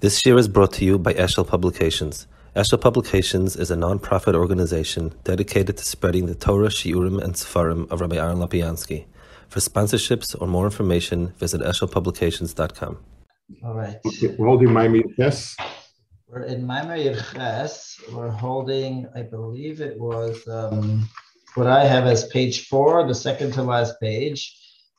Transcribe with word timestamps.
This 0.00 0.24
year 0.24 0.38
is 0.38 0.46
brought 0.46 0.72
to 0.74 0.84
you 0.84 0.96
by 0.96 1.12
Eshel 1.14 1.44
Publications. 1.44 2.28
Eshel 2.54 2.80
Publications 2.80 3.56
is 3.56 3.72
a 3.72 3.76
non-profit 3.76 4.36
organization 4.36 5.12
dedicated 5.24 5.76
to 5.76 5.84
spreading 5.84 6.26
the 6.26 6.36
Torah, 6.36 6.68
Shiurim, 6.68 7.20
and 7.20 7.34
Sefarim 7.34 7.90
of 7.90 8.00
Rabbi 8.00 8.14
Aaron 8.14 8.38
Lopiansky. 8.38 9.06
For 9.48 9.58
sponsorships 9.58 10.40
or 10.40 10.46
more 10.46 10.66
information, 10.66 11.32
visit 11.38 11.60
eshelpublications.com. 11.62 12.98
All 13.64 13.74
right. 13.74 13.98
Okay, 14.06 14.36
we're 14.38 14.46
holding 14.46 14.72
Maimir 14.72 15.02
Yes. 15.16 15.56
We're 16.28 16.42
in 16.42 16.64
Maimir 16.64 17.16
Ches. 17.32 18.00
We're 18.12 18.30
holding, 18.30 19.08
I 19.16 19.22
believe 19.22 19.80
it 19.80 19.98
was 19.98 20.46
um, 20.46 21.08
what 21.56 21.66
I 21.66 21.84
have 21.84 22.06
as 22.06 22.28
page 22.28 22.68
four, 22.68 23.04
the 23.04 23.16
second 23.16 23.52
to 23.54 23.64
last 23.64 24.00
page. 24.00 24.54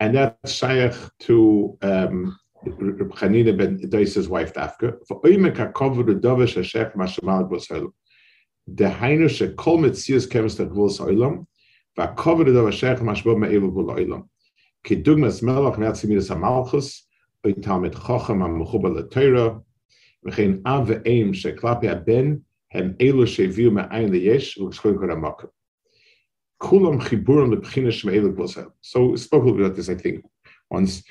and 0.00 0.16
that's 0.16 0.52
shaykh 0.52 0.94
to 1.20 1.78
um, 1.82 2.36
Reb 2.64 3.12
Chanina 3.12 3.56
ben 3.56 3.78
Doisa's 3.78 4.28
wife 4.28 4.54
Dafka. 4.54 4.96
For 5.06 5.20
oimek 5.22 5.56
hakover 5.56 6.06
the 6.06 6.14
dovish 6.14 6.56
hashech 6.56 6.94
mashamal 6.96 7.48
b'osaylem. 7.50 7.92
The 8.66 8.84
Heinu 8.84 9.28
shekol 9.28 9.78
metzius 9.80 10.28
kemes 10.28 10.56
tegvul 10.56 10.90
oilam, 11.00 11.46
והכובד 11.98 12.48
הדבר 12.48 12.70
שייך 12.70 13.02
משבו 13.02 13.36
מעבר 13.38 13.66
גבול 13.66 13.90
העולם. 13.90 14.20
כדוגמת 14.84 15.42
מלך 15.42 15.78
מעצמידס 15.78 16.30
המלכוס, 16.30 17.08
או 17.44 17.50
תלמיד 17.62 17.94
חכם 17.94 18.42
המחובר 18.42 18.88
לתוירה, 18.88 19.50
וכן 20.24 20.52
אב 20.66 20.84
ואם 20.86 21.30
שכלפי 21.34 21.88
הבן 21.88 22.34
הם 22.72 22.92
אלו 23.00 23.26
שהביאו 23.26 23.70
מאין 23.70 24.12
ליש 24.12 24.58
ולשכון 24.58 24.98
כל 24.98 25.10
המקום. 25.10 25.50
kulam 26.61 27.01
chiburim 27.01 27.53
lebchina. 27.53 28.71
So 28.81 29.05
we 29.07 29.17
spoke 29.17 29.43
a 29.43 29.45
little 29.45 29.57
bit 29.57 29.65
about 29.65 29.75
this, 29.75 29.89
I 29.89 29.95
think, 29.95 30.25
once. 30.69 31.03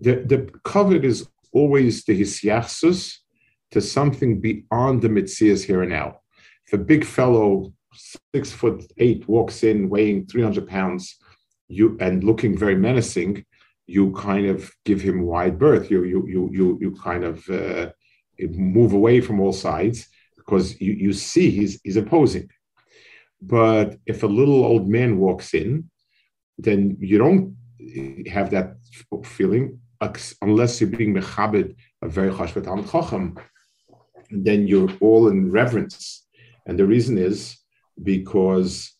The, 0.00 0.22
the 0.24 0.50
covet 0.64 1.04
is 1.04 1.28
always 1.52 2.04
the 2.04 2.20
hisyachsus 2.20 3.16
to 3.72 3.80
something 3.80 4.40
beyond 4.40 5.02
the 5.02 5.08
mitzias 5.08 5.64
here 5.64 5.82
and 5.82 5.90
now. 5.90 6.20
If 6.66 6.72
a 6.72 6.78
big 6.78 7.04
fellow, 7.04 7.72
six 8.34 8.52
foot 8.52 8.84
eight, 8.98 9.28
walks 9.28 9.64
in 9.64 9.88
weighing 9.88 10.26
300 10.26 10.68
pounds 10.68 11.16
you 11.68 11.96
and 12.00 12.22
looking 12.24 12.56
very 12.56 12.76
menacing, 12.76 13.44
you 13.86 14.12
kind 14.12 14.46
of 14.46 14.70
give 14.84 15.00
him 15.00 15.22
wide 15.22 15.58
berth. 15.58 15.90
You, 15.90 16.04
you, 16.04 16.26
you, 16.28 16.50
you, 16.52 16.78
you 16.80 16.96
kind 17.02 17.24
of 17.24 17.48
uh, 17.48 17.90
move 18.38 18.92
away 18.92 19.20
from 19.20 19.40
all 19.40 19.52
sides 19.52 20.08
because 20.36 20.80
you, 20.80 20.92
you 20.92 21.12
see 21.12 21.50
he's, 21.50 21.80
he's 21.82 21.96
opposing 21.96 22.48
but 23.42 23.96
if 24.06 24.22
a 24.22 24.26
little 24.26 24.64
old 24.64 24.88
man 24.88 25.18
walks 25.18 25.54
in 25.54 25.88
then 26.58 26.96
you 27.00 27.18
don't 27.18 27.56
have 28.28 28.50
that 28.50 28.74
feeling 29.24 29.78
unless 30.42 30.80
you're 30.80 30.90
being 30.90 31.14
mechabed 31.14 31.74
a 32.02 32.08
very 32.08 32.30
chashvat 32.30 32.66
chacham 32.90 33.38
then 34.30 34.66
you're 34.66 34.90
all 35.00 35.28
in 35.28 35.50
reverence 35.50 36.26
and 36.66 36.78
the 36.78 36.86
reason 36.86 37.18
is 37.18 37.58
because 38.02 38.92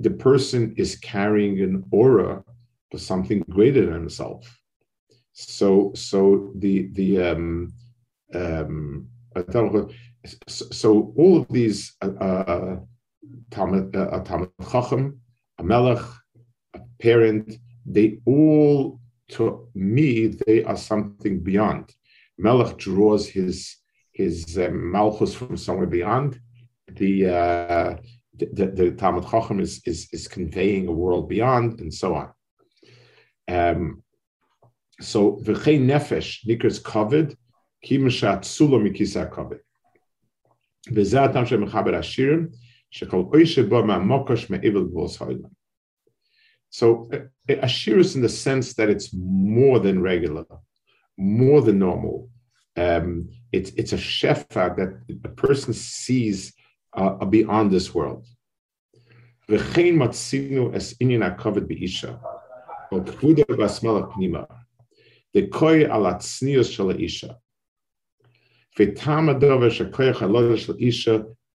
the 0.00 0.10
person 0.10 0.74
is 0.76 0.96
carrying 0.96 1.60
an 1.60 1.84
aura 1.90 2.42
for 2.90 2.98
something 2.98 3.40
greater 3.50 3.84
than 3.86 3.94
himself. 3.94 4.60
So, 5.32 5.92
so 5.94 6.52
the 6.56 6.88
the 6.92 7.22
um, 7.22 7.72
um, 8.34 9.08
so 10.48 11.12
all 11.16 11.38
of 11.38 11.48
these 11.48 11.94
uh, 12.02 12.12
uh, 12.20 12.76
Uh, 13.56 14.20
Talmud 14.20 14.50
Chacham, 14.70 15.20
a 15.58 15.64
Melech, 15.64 16.04
a 16.74 16.80
parent, 17.00 17.54
they 17.86 18.20
all 18.26 19.00
to 19.30 19.68
me 19.74 20.28
they 20.46 20.64
are 20.64 20.76
something 20.76 21.40
beyond. 21.40 21.92
Melech 22.38 22.76
draws 22.76 23.26
his 23.26 23.76
his 24.12 24.58
um, 24.58 24.92
malchus 24.92 25.34
from 25.34 25.56
somewhere 25.56 25.86
beyond. 25.86 26.40
The 26.88 27.26
uh, 27.26 27.96
the, 28.34 28.66
the, 28.66 28.90
Talmud 28.92 29.24
Chacham 29.28 29.58
is, 29.60 29.82
is, 29.84 30.08
is 30.12 30.28
conveying 30.28 30.86
a 30.86 30.92
world 30.92 31.28
beyond, 31.28 31.80
and 31.80 31.92
so 31.92 32.14
on. 32.14 32.28
Um, 33.48 34.02
so 35.00 35.40
v'chein 35.42 35.86
nefesh 35.86 36.46
nikras 36.46 36.80
kavod 36.80 37.34
kimashat 37.84 38.44
sula 38.44 38.78
mikisa 38.78 39.28
kavod. 39.30 39.58
V'zeh 40.88 41.28
atam 41.28 41.46
shemechaber 41.46 41.94
ashirim 41.94 42.54
So 46.70 47.10
uh, 47.12 47.18
ashirus 47.48 48.14
in 48.14 48.22
the 48.22 48.28
sense 48.28 48.74
that 48.74 48.88
it's 48.88 49.10
more 49.14 49.78
than 49.78 50.02
regular, 50.02 50.44
more 51.16 51.60
than 51.62 51.78
normal. 51.78 52.30
Um, 52.76 53.30
it's 53.52 53.70
it's 53.70 53.92
a 53.92 53.96
shefa 53.96 54.76
that 54.76 55.00
a 55.24 55.28
person 55.28 55.72
sees 55.72 56.52
uh, 56.94 57.24
beyond 57.24 57.70
this 57.70 57.94
world. 57.94 58.26
V'chein 59.48 59.96
matzinu 59.96 60.74
es 60.74 60.94
inyan 60.94 61.36
hakavod 61.36 61.66
be'isha, 61.66 62.20
o 62.92 63.00
kvuda 63.00 63.44
v'asmala 63.44 64.12
pnima, 64.12 64.46
dekoi 65.34 65.88
al 65.88 66.02
atznius 66.02 66.70
shel 66.72 66.90
ha'isha. 66.90 67.36
V'tam 68.78 69.28
adover 69.34 69.70
shekoyach 69.70 70.16
halodah 70.16 70.58
shel 70.58 70.76
isha. 70.78 71.24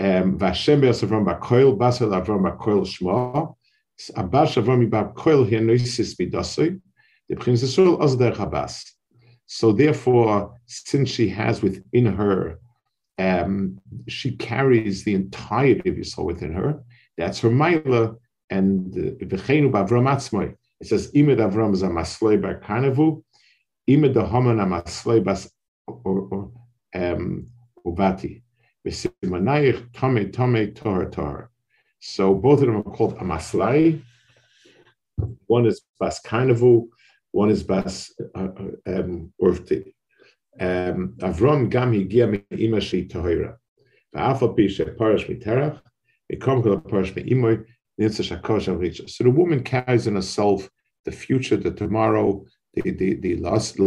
Vashem 0.00 0.80
ba'koil 0.80 1.78
basel 1.78 2.08
ba'koil 2.10 2.84
shmo. 2.84 3.56
The. 7.26 8.92
So 9.46 9.72
therefore, 9.72 10.58
since 10.66 11.10
she 11.10 11.28
has 11.28 11.62
within 11.62 12.06
her, 12.06 12.58
um, 13.18 13.80
she 14.08 14.36
carries 14.36 15.04
the 15.04 15.14
entirety 15.14 15.88
of 15.90 15.96
Yisrael 15.96 16.24
within 16.24 16.52
her. 16.52 16.82
That's 17.16 17.38
her 17.40 17.50
mila 17.50 18.16
and 18.50 18.96
eh, 18.96 19.24
v'cheinu 19.24 19.70
b'avram 19.70 20.08
atzmoi. 20.12 20.56
It 20.80 20.86
says 20.88 21.12
imed 21.12 21.38
avram 21.38 21.74
zamasloi 21.74 22.40
ba'karnavu, 22.40 23.22
imed 23.88 24.16
haman 24.30 24.58
amasloi 24.58 25.22
bas 25.24 25.50
or, 25.86 26.50
um, 26.94 27.46
ubati. 27.86 28.42
So 28.86 29.08
both 32.34 32.60
of 32.60 32.66
them 32.66 32.76
are 32.76 32.82
called 32.82 33.14
a 33.14 33.24
maslai. 33.24 34.02
One 35.46 35.66
is 35.66 35.80
bas 35.98 36.20
karnavu, 36.20 36.88
one 37.30 37.50
is 37.50 37.62
bas 37.62 38.12
uh, 38.34 38.48
um, 38.86 39.32
urfti. 39.40 39.94
Avram 40.60 41.70
gam 41.70 41.92
higia 41.92 42.30
me'ima 42.30 42.80
shi 42.80 43.08
tohira. 43.08 43.56
Va'afal 44.14 44.56
pi 44.56 44.66
she'parash 44.66 45.28
miterach, 45.28 45.80
v'kom 46.30 46.62
kol 46.62 46.80
parash 46.80 47.14
me'imoy, 47.16 47.64
nitza 47.98 48.22
shakosh 48.22 48.68
avricha. 48.68 49.08
So 49.08 49.24
the 49.24 49.30
woman 49.30 49.62
carries 49.62 50.06
in 50.06 50.16
herself 50.16 50.68
the 51.06 51.12
future, 51.12 51.56
the 51.56 51.70
tomorrow, 51.70 52.44
the 52.74 52.90
the 52.90 53.14
the 53.14 53.36
last 53.36 53.78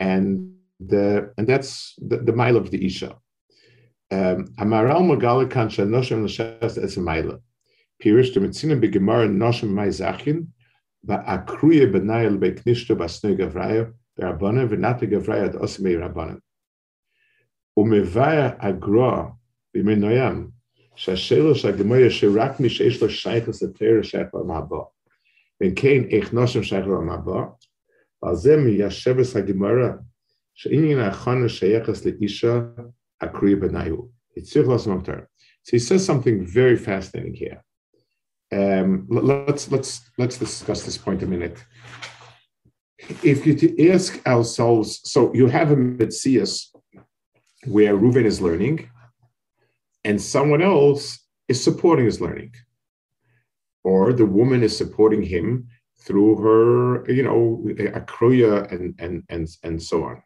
and 0.00 0.54
the 0.80 1.32
and 1.36 1.46
that's 1.46 1.94
the, 1.98 2.18
the 2.18 2.32
mile 2.32 2.56
of 2.56 2.70
the 2.70 2.86
isha. 2.86 3.18
Amaral 4.11 5.01
magal 5.01 5.49
kan 5.49 5.69
shenoshem 5.69 6.23
l'shas 6.23 6.77
es 6.77 6.97
a 6.97 7.01
mile. 7.01 7.41
Pirish 8.01 8.33
the 8.33 8.39
mitzina 8.39 8.79
begemar 8.79 9.29
noshem 9.29 9.69
mai 9.69 9.87
zachin, 9.87 10.47
ba'akruye 11.05 11.91
benayel 11.91 12.37
be'knishto 12.37 12.95
ba'snei 12.95 13.37
gavraya, 13.37 13.93
Rabbanan 14.19 14.69
v'nata 14.69 15.09
gavraya 15.09 15.45
ad 15.45 15.55
osmei 15.55 15.97
Rabbanan. 15.97 16.39
Umevaya 17.77 18.57
agra 18.59 19.33
בימי 19.73 19.95
נוים, 19.95 20.49
שהשאלה 20.95 21.55
שהגמרא 21.55 22.09
שרק 22.09 22.59
מי 22.59 22.69
שיש 22.69 23.03
לו 23.03 23.09
שייכוס 23.09 23.63
לתרא 23.63 24.03
שייך 24.03 24.27
לעולם 24.33 24.51
הבא. 24.51 24.77
ואם 25.61 25.75
כן, 25.75 26.03
איך 26.09 26.33
נושם 26.33 26.63
שייך 26.63 26.87
לעולם 26.87 27.09
הבא, 27.09 27.41
ועל 28.23 28.35
זה 28.35 28.57
מיישבס 28.57 29.35
הגמרא, 29.35 29.89
שעניין 30.53 30.99
ההכנה 30.99 31.49
שייכס 31.49 32.05
לאישה 32.05 32.61
Akriya 33.22 33.60
Benayu. 33.60 34.10
It's 34.34 34.52
Sichlas 34.54 34.86
Mokhtar. 34.86 35.26
So 35.62 35.70
he 35.72 35.78
says 35.78 36.04
something 36.04 36.46
very 36.46 36.76
fascinating 36.76 37.34
here. 37.34 37.62
Um, 38.50 39.06
let's 39.10 39.70
let's 39.70 40.10
let's 40.16 40.38
discuss 40.38 40.84
this 40.84 40.96
point 40.96 41.22
a 41.22 41.26
minute. 41.26 41.62
If 43.22 43.46
you 43.46 43.90
ask 43.92 44.26
ourselves, 44.26 45.00
so 45.04 45.32
you 45.34 45.46
have 45.48 45.70
a 45.70 45.76
mitzias 45.76 46.68
where 47.66 47.96
Reuven 47.96 48.24
is 48.24 48.40
learning, 48.40 48.88
and 50.04 50.20
someone 50.20 50.62
else 50.62 51.18
is 51.48 51.62
supporting 51.62 52.06
his 52.06 52.20
learning, 52.20 52.54
or 53.84 54.12
the 54.12 54.26
woman 54.26 54.62
is 54.62 54.76
supporting 54.76 55.22
him 55.22 55.68
through 56.00 56.36
her, 56.36 57.10
you 57.10 57.22
know, 57.22 57.62
akroya 58.00 58.70
and 58.72 58.94
and 58.98 59.24
and 59.28 59.48
and 59.62 59.82
so 59.82 60.04
on. 60.04 60.22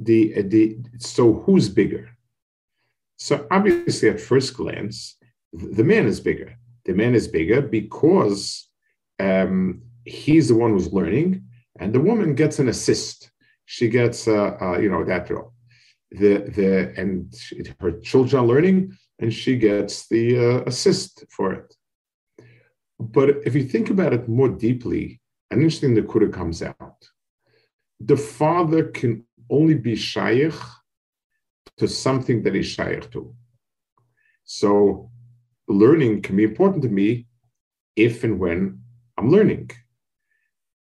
The 0.00 0.42
the 0.42 0.78
so 0.98 1.32
who's 1.32 1.68
bigger? 1.68 2.10
So 3.16 3.46
obviously, 3.50 4.08
at 4.10 4.20
first 4.20 4.56
glance, 4.56 5.16
the 5.52 5.84
man 5.84 6.06
is 6.06 6.20
bigger. 6.20 6.56
The 6.84 6.92
man 6.92 7.14
is 7.14 7.28
bigger 7.28 7.62
because 7.62 8.68
um, 9.18 9.82
he's 10.04 10.48
the 10.48 10.54
one 10.54 10.70
who's 10.72 10.92
learning, 10.92 11.44
and 11.80 11.92
the 11.92 12.00
woman 12.00 12.34
gets 12.34 12.58
an 12.58 12.68
assist. 12.68 13.30
She 13.64 13.88
gets, 13.88 14.28
uh, 14.28 14.56
uh, 14.60 14.78
you 14.78 14.88
know, 14.90 15.04
that 15.04 15.28
role 15.30 15.52
the 16.10 16.38
the 16.54 17.00
and 17.00 17.34
her 17.80 17.92
children 18.00 18.42
are 18.42 18.46
learning, 18.46 18.96
and 19.18 19.32
she 19.32 19.56
gets 19.56 20.08
the 20.08 20.38
uh, 20.38 20.62
assist 20.66 21.24
for 21.30 21.52
it. 21.52 21.74
But 22.98 23.30
if 23.44 23.54
you 23.54 23.64
think 23.64 23.90
about 23.90 24.12
it 24.12 24.28
more 24.28 24.48
deeply, 24.48 25.20
an 25.50 25.58
interesting 25.58 25.94
nakuda 25.94 26.32
comes 26.32 26.62
out. 26.62 27.08
The 28.00 28.16
father 28.16 28.84
can 28.84 29.24
only 29.50 29.74
be 29.74 29.96
shaykh 29.96 30.54
to 31.78 31.88
something 31.88 32.42
that 32.42 32.54
he's 32.54 32.66
shaykh 32.66 33.10
to. 33.12 33.34
So 34.44 35.10
learning 35.68 36.22
can 36.22 36.36
be 36.36 36.44
important 36.44 36.82
to 36.82 36.88
me 36.88 37.26
if 37.96 38.24
and 38.24 38.38
when 38.38 38.80
I'm 39.16 39.30
learning. 39.30 39.70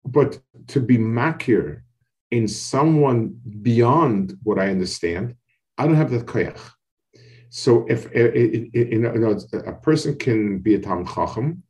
But 0.06 0.40
to 0.68 0.80
be 0.80 0.98
makir 0.98 1.82
in 2.32 2.48
someone 2.48 3.40
beyond 3.62 4.38
what 4.44 4.58
I 4.58 4.70
understand, 4.70 5.36
I 5.78 5.86
don't 5.86 5.96
have 5.96 6.12
that 6.12 6.26
koyach. 6.26 6.60
So 7.50 7.86
if 7.90 8.06
eh, 8.16 8.32
eh, 8.34 8.66
eh, 8.74 8.86
you 8.92 9.00
know, 9.00 9.38
a 9.66 9.74
person 9.74 10.18
can 10.18 10.60
be 10.60 10.76
a 10.76 10.80
Talmud 10.80 11.08
Chacham, 11.08 11.64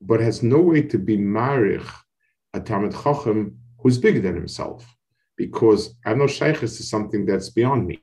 but 0.00 0.20
has 0.20 0.42
no 0.42 0.60
way 0.60 0.82
to 0.82 0.98
be 0.98 1.16
marich 1.18 1.90
a 2.52 2.60
Talmud 2.60 2.92
Chacham 2.92 3.58
who's 3.78 3.98
bigger 3.98 4.20
than 4.20 4.36
himself, 4.36 4.93
because 5.36 5.94
I 6.04 6.10
have 6.10 6.18
no 6.18 6.24
shaykhis 6.24 6.76
to 6.76 6.82
something 6.82 7.26
that's 7.26 7.50
beyond 7.50 7.86
me. 7.86 8.00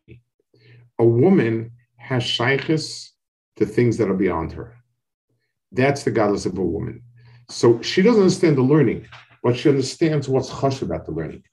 A 0.99 1.05
woman 1.05 1.71
has 1.97 2.23
shaykhis 2.23 3.09
to 3.57 3.65
things 3.65 3.97
that 3.97 4.09
are 4.09 4.15
beyond 4.15 4.51
her. 4.53 4.75
That's 5.71 6.03
the 6.03 6.11
godless 6.11 6.45
of 6.45 6.57
a 6.57 6.63
woman. 6.63 7.03
So 7.49 7.81
she 7.81 8.01
doesn't 8.01 8.21
understand 8.21 8.57
the 8.57 8.61
learning, 8.61 9.07
but 9.43 9.55
she 9.55 9.69
understands 9.69 10.27
what's 10.27 10.49
hush 10.49 10.81
about 10.81 11.05
the 11.05 11.11
learning. 11.11 11.43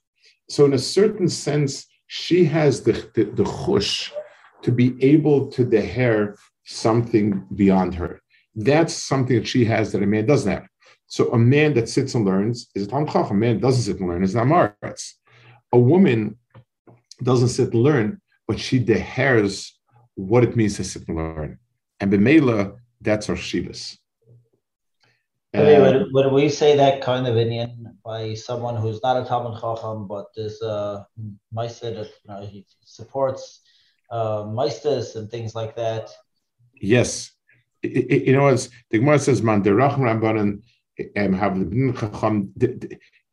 So, 0.49 0.65
in 0.65 0.73
a 0.73 0.79
certain 0.79 1.29
sense, 1.29 1.85
she 2.07 2.43
has 2.45 2.81
the, 2.81 2.93
the, 3.13 3.25
the 3.25 3.43
chush 3.43 4.11
to 4.63 4.71
be 4.71 4.95
able 5.01 5.47
to 5.51 5.63
deher 5.63 6.35
something 6.65 7.45
beyond 7.55 7.95
her. 7.95 8.21
That's 8.55 8.93
something 8.93 9.37
that 9.37 9.47
she 9.47 9.63
has 9.65 9.91
that 9.91 10.03
a 10.03 10.07
man 10.07 10.25
doesn't 10.25 10.51
have. 10.51 10.67
So, 11.07 11.31
a 11.33 11.37
man 11.37 11.73
that 11.75 11.87
sits 11.87 12.15
and 12.15 12.25
learns 12.25 12.69
is 12.73 12.87
a 12.87 12.89
Tam 12.89 13.07
A 13.07 13.33
man 13.33 13.59
doesn't 13.59 13.83
sit 13.83 13.99
and 13.99 14.09
learn 14.09 14.23
is 14.23 14.35
an 14.35 14.47
Amaretz. 14.47 15.13
A 15.71 15.79
woman 15.79 16.37
doesn't 17.21 17.49
sit 17.49 17.73
and 17.73 17.83
learn, 17.83 18.21
but 18.47 18.59
she 18.59 18.83
dehers 18.83 19.71
what 20.15 20.43
it 20.43 20.55
means 20.55 20.77
to 20.77 20.83
sit 20.83 21.07
and 21.07 21.17
learn. 21.17 21.59
And 21.99 22.11
Bemela, 22.11 22.77
that's 23.01 23.27
her 23.27 23.35
Shivas. 23.35 23.97
Uh, 25.55 25.61
would, 25.63 26.07
would 26.13 26.31
we 26.31 26.47
say 26.47 26.77
that 26.77 27.01
kind 27.01 27.25
of 27.25 27.35
Indian 27.35 27.97
by 28.05 28.35
someone 28.35 28.75
who's 28.75 29.01
not 29.01 29.17
a 29.17 29.25
Talmud 29.25 29.59
Chacham, 29.59 30.07
but 30.07 30.27
is 30.35 30.61
a 30.61 31.07
Meister 31.51 31.91
that 31.91 32.05
you 32.05 32.27
know, 32.27 32.45
he 32.45 32.65
supports 32.85 33.61
uh, 34.11 34.43
Meisters 34.43 35.15
and 35.15 35.29
things 35.31 35.55
like 35.55 35.75
that? 35.75 36.11
Yes. 36.75 37.31
It, 37.81 37.87
it, 37.87 38.27
you 38.27 38.33
know, 38.33 38.47
as 38.47 38.69
the 38.91 38.99
Gemara 38.99 39.17
says, 39.17 39.41
Man, 39.41 39.63
the 39.63 39.71
Racham 39.71 40.01
Rabbanan 40.01 40.61
um, 41.17 41.33
have 41.33 41.57
the 41.57 41.93
Chacham, 41.97 42.53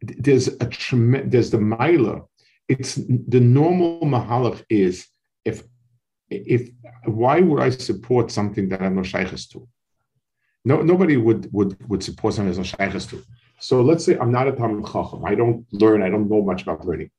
there's 0.02 0.48
a 0.48 0.66
tremendous, 0.66 1.30
there's 1.30 1.50
the 1.50 1.58
Maila. 1.58 2.26
It's 2.68 2.96
the 2.96 3.40
normal 3.40 4.00
Mahalach 4.00 4.64
is 4.68 5.06
if, 5.44 5.62
if, 6.28 6.70
why 7.04 7.40
would 7.40 7.62
I 7.62 7.70
support 7.70 8.30
something 8.30 8.68
that 8.70 8.82
I'm 8.82 8.96
not 8.96 9.06
shaykhs 9.06 9.46
to? 9.48 9.68
No, 10.64 10.82
nobody 10.82 11.16
would 11.16 11.48
would 11.52 11.76
would 11.88 12.02
support 12.02 12.34
something 12.34 12.50
as 12.50 12.58
a 12.58 12.64
shaykhs 12.64 13.06
to. 13.06 13.22
So 13.60 13.80
let's 13.80 14.04
say 14.04 14.18
I'm 14.18 14.32
not 14.32 14.48
a 14.48 14.52
Talmud 14.52 14.84
Chacham. 14.84 15.24
I 15.24 15.34
don't 15.34 15.64
learn. 15.72 16.02
I 16.02 16.10
don't 16.10 16.28
know 16.28 16.42
much 16.42 16.62
about 16.62 16.84
learning, 16.84 17.10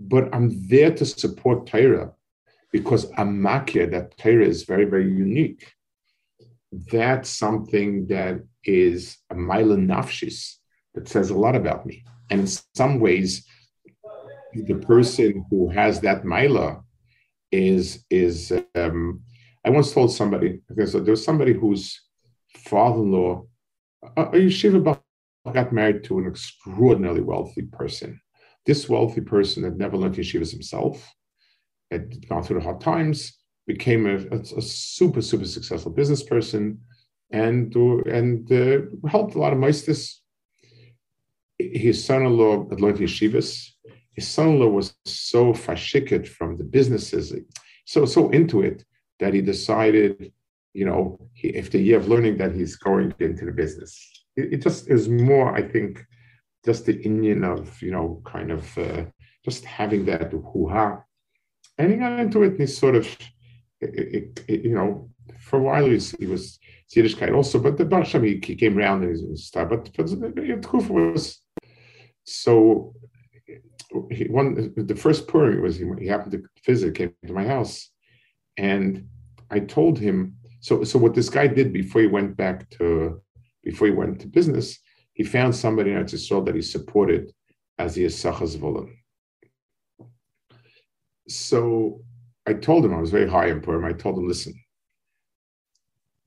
but 0.00 0.34
I'm 0.34 0.66
there 0.68 0.90
to 0.90 1.04
support 1.04 1.66
Torah 1.66 2.12
because 2.72 3.12
I'm 3.16 3.42
that 3.42 4.14
Torah 4.18 4.46
is 4.46 4.64
very 4.64 4.86
very 4.86 5.12
unique. 5.12 5.70
That's 6.72 7.28
something 7.28 8.06
that 8.08 8.42
is 8.64 9.18
a 9.30 9.34
mila 9.34 9.76
nafshis 9.76 10.56
that 10.94 11.08
says 11.08 11.30
a 11.30 11.36
lot 11.36 11.54
about 11.54 11.84
me. 11.84 12.04
And 12.30 12.40
in 12.40 12.46
some 12.74 13.00
ways, 13.00 13.46
the 14.54 14.74
person 14.74 15.44
who 15.50 15.68
has 15.68 16.00
that 16.00 16.24
mila 16.24 16.82
is 17.50 18.04
is. 18.10 18.52
Um, 18.74 19.22
I 19.66 19.70
once 19.70 19.92
told 19.92 20.12
somebody 20.12 20.60
because 20.68 20.92
there 20.92 21.02
was 21.02 21.24
somebody 21.24 21.54
whose 21.54 21.98
father-in-law, 22.66 23.46
a 24.16 24.26
yeshiva 24.26 25.00
got 25.52 25.72
married 25.72 26.04
to 26.04 26.18
an 26.18 26.26
extraordinarily 26.26 27.22
wealthy 27.22 27.62
person. 27.62 28.20
This 28.66 28.88
wealthy 28.88 29.22
person 29.22 29.64
had 29.64 29.78
never 29.78 29.96
learned 29.96 30.16
yeshivas 30.16 30.50
himself, 30.50 31.10
had 31.90 32.28
gone 32.28 32.42
through 32.42 32.58
the 32.58 32.64
hard 32.64 32.80
times, 32.80 33.38
became 33.66 34.06
a, 34.06 34.16
a, 34.36 34.40
a 34.40 34.62
super, 34.62 35.22
super 35.22 35.46
successful 35.46 35.92
business 35.92 36.22
person, 36.22 36.80
and, 37.30 37.74
and 37.74 38.52
uh, 38.52 39.08
helped 39.08 39.34
a 39.34 39.38
lot 39.38 39.54
of 39.54 39.58
meisters. 39.58 40.16
His 41.72 42.04
son-in-law 42.04 42.68
had 42.70 42.80
learned 42.80 42.98
yeshivas. 42.98 43.70
His 44.12 44.28
son-in-law 44.28 44.68
was 44.68 44.94
so 45.04 45.52
fashiket 45.52 46.26
from 46.26 46.56
the 46.56 46.64
businesses, 46.64 47.34
so 47.84 48.04
so 48.04 48.30
into 48.30 48.62
it 48.62 48.84
that 49.20 49.34
he 49.34 49.40
decided 49.40 50.32
you 50.74 50.84
know, 50.84 51.18
he, 51.32 51.56
after 51.56 51.78
a 51.78 51.80
year 51.80 51.96
of 51.96 52.08
learning 52.08 52.36
that 52.38 52.52
he's 52.52 52.76
going 52.76 53.14
into 53.20 53.46
the 53.46 53.52
business. 53.52 53.96
It, 54.36 54.54
it 54.54 54.62
just 54.62 54.90
is 54.90 55.08
more, 55.08 55.56
I 55.56 55.62
think, 55.62 56.04
just 56.64 56.84
the 56.84 57.00
Indian 57.00 57.44
of, 57.44 57.80
you 57.80 57.92
know, 57.92 58.20
kind 58.26 58.50
of 58.50 58.76
uh, 58.76 59.04
just 59.44 59.64
having 59.64 60.04
that 60.06 60.32
hoo-ha. 60.32 61.00
And 61.78 61.92
he 61.92 61.96
got 61.96 62.18
into 62.18 62.42
it 62.42 62.52
and 62.52 62.60
he 62.60 62.66
sort 62.66 62.96
of, 62.96 63.06
it, 63.80 64.42
it, 64.48 64.64
you 64.64 64.74
know, 64.74 65.10
for 65.40 65.58
a 65.58 65.62
while 65.62 65.84
he 65.84 65.92
was, 65.92 66.10
he 66.12 66.26
was 66.26 66.58
Yiddishkeit 66.94 67.34
also, 67.34 67.58
but 67.58 67.76
the 67.76 67.84
Barsham, 67.84 68.24
he, 68.24 68.40
he 68.44 68.54
came 68.54 68.78
around 68.78 69.04
and 69.04 69.16
he 69.16 69.36
stuff. 69.36 69.68
But, 69.70 69.90
but 69.96 70.62
Kufa 70.62 70.92
was, 70.92 71.40
so 72.24 72.94
he, 74.10 74.24
one, 74.24 74.72
the 74.76 74.96
first 74.96 75.28
Purim 75.28 75.62
was, 75.62 75.76
he, 75.76 75.84
he 75.98 76.06
happened 76.06 76.32
to 76.32 76.42
visit, 76.64 76.94
came 76.94 77.12
to 77.26 77.32
my 77.32 77.46
house. 77.46 77.90
And 78.56 79.08
I 79.50 79.60
told 79.60 79.98
him, 79.98 80.36
so, 80.60 80.84
so 80.84 80.98
what 80.98 81.14
this 81.14 81.28
guy 81.28 81.46
did 81.46 81.72
before 81.72 82.00
he 82.00 82.06
went 82.06 82.36
back 82.36 82.68
to, 82.70 83.20
before 83.62 83.88
he 83.88 83.92
went 83.92 84.20
to 84.20 84.26
business, 84.26 84.78
he 85.12 85.22
found 85.22 85.54
somebody 85.54 85.92
in 85.92 86.04
Israel 86.04 86.42
that 86.42 86.54
he 86.54 86.62
supported 86.62 87.32
as 87.78 87.94
the 87.94 88.06
Asachas 88.06 88.56
Volan. 88.56 88.90
So 91.28 92.00
I 92.46 92.54
told 92.54 92.84
him, 92.84 92.94
I 92.94 93.00
was 93.00 93.10
very 93.10 93.28
high 93.28 93.46
in 93.46 93.60
Purim, 93.60 93.84
I 93.84 93.92
told 93.92 94.18
him, 94.18 94.28
listen, 94.28 94.54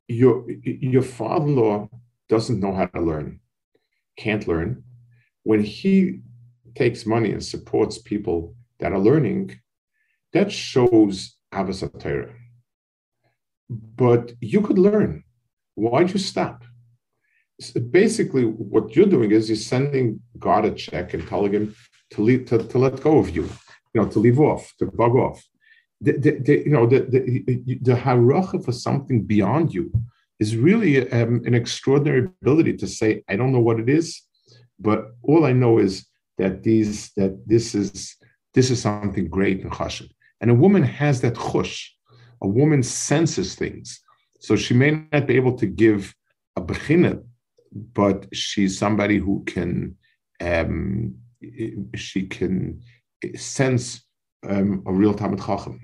your, 0.07 0.49
your 0.49 1.01
father-in-law 1.01 1.89
doesn't 2.29 2.59
know 2.59 2.73
how 2.73 2.85
to 2.85 3.01
learn, 3.01 3.39
can't 4.17 4.47
learn. 4.47 4.83
When 5.43 5.63
he 5.63 6.21
takes 6.75 7.05
money 7.05 7.31
and 7.31 7.43
supports 7.43 7.97
people 7.97 8.55
that 8.79 8.91
are 8.91 8.99
learning, 8.99 9.59
that 10.33 10.51
shows 10.51 11.35
Avasatera 11.53 12.33
but 13.69 14.33
you 14.41 14.61
could 14.61 14.77
learn. 14.77 15.23
Why'd 15.75 16.11
you 16.11 16.19
stop? 16.19 16.63
So 17.59 17.79
basically, 17.79 18.43
what 18.43 18.95
you're 18.95 19.07
doing 19.07 19.31
is 19.31 19.49
you're 19.49 19.55
sending 19.55 20.21
God 20.37 20.65
a 20.65 20.71
check 20.71 21.13
and 21.13 21.27
telling 21.27 21.53
him 21.53 21.75
to, 22.11 22.21
leave, 22.21 22.45
to, 22.47 22.59
to 22.59 22.77
let 22.77 23.01
go 23.01 23.17
of 23.17 23.35
you, 23.35 23.43
you 23.93 24.01
know, 24.01 24.07
to 24.07 24.19
leave 24.19 24.39
off, 24.39 24.73
to 24.79 24.85
bug 24.85 25.15
off. 25.15 25.43
The, 26.01 26.11
the, 26.13 26.63
you 26.65 26.71
know 26.71 26.85
the 26.85 26.99
the, 26.99 27.79
the 27.81 27.93
haracha 27.93 28.63
for 28.63 28.71
something 28.71 29.23
beyond 29.23 29.73
you 29.73 29.91
is 30.39 30.55
really 30.55 31.11
um, 31.11 31.41
an 31.45 31.55
extraordinary 31.55 32.29
ability 32.41 32.77
to 32.77 32.87
say 32.87 33.23
I 33.27 33.35
don't 33.35 33.51
know 33.51 33.59
what 33.59 33.79
it 33.79 33.89
is, 33.89 34.21
but 34.79 35.15
all 35.23 35.45
I 35.45 35.53
know 35.53 35.79
is 35.79 36.05
that 36.37 36.63
these 36.63 37.11
that 37.13 37.47
this 37.47 37.73
is 37.73 38.15
this 38.53 38.69
is 38.69 38.81
something 38.81 39.27
great 39.27 39.61
and 39.61 39.71
chashav. 39.71 40.09
And 40.39 40.51
a 40.51 40.55
woman 40.55 40.83
has 40.83 41.21
that 41.21 41.35
chush. 41.35 41.89
A 42.41 42.47
woman 42.47 42.83
senses 42.83 43.55
things, 43.55 43.99
so 44.39 44.55
she 44.55 44.75
may 44.75 44.91
not 45.11 45.25
be 45.25 45.35
able 45.35 45.57
to 45.57 45.65
give 45.65 46.13
a 46.55 46.61
bechina, 46.61 47.23
but 47.71 48.27
she's 48.31 48.77
somebody 48.77 49.17
who 49.17 49.43
can 49.45 49.95
um, 50.39 51.15
she 51.95 52.27
can 52.27 52.81
sense 53.35 54.03
um, 54.45 54.83
a 54.85 54.93
real 54.93 55.13
Talmud 55.13 55.39
Chacham. 55.39 55.79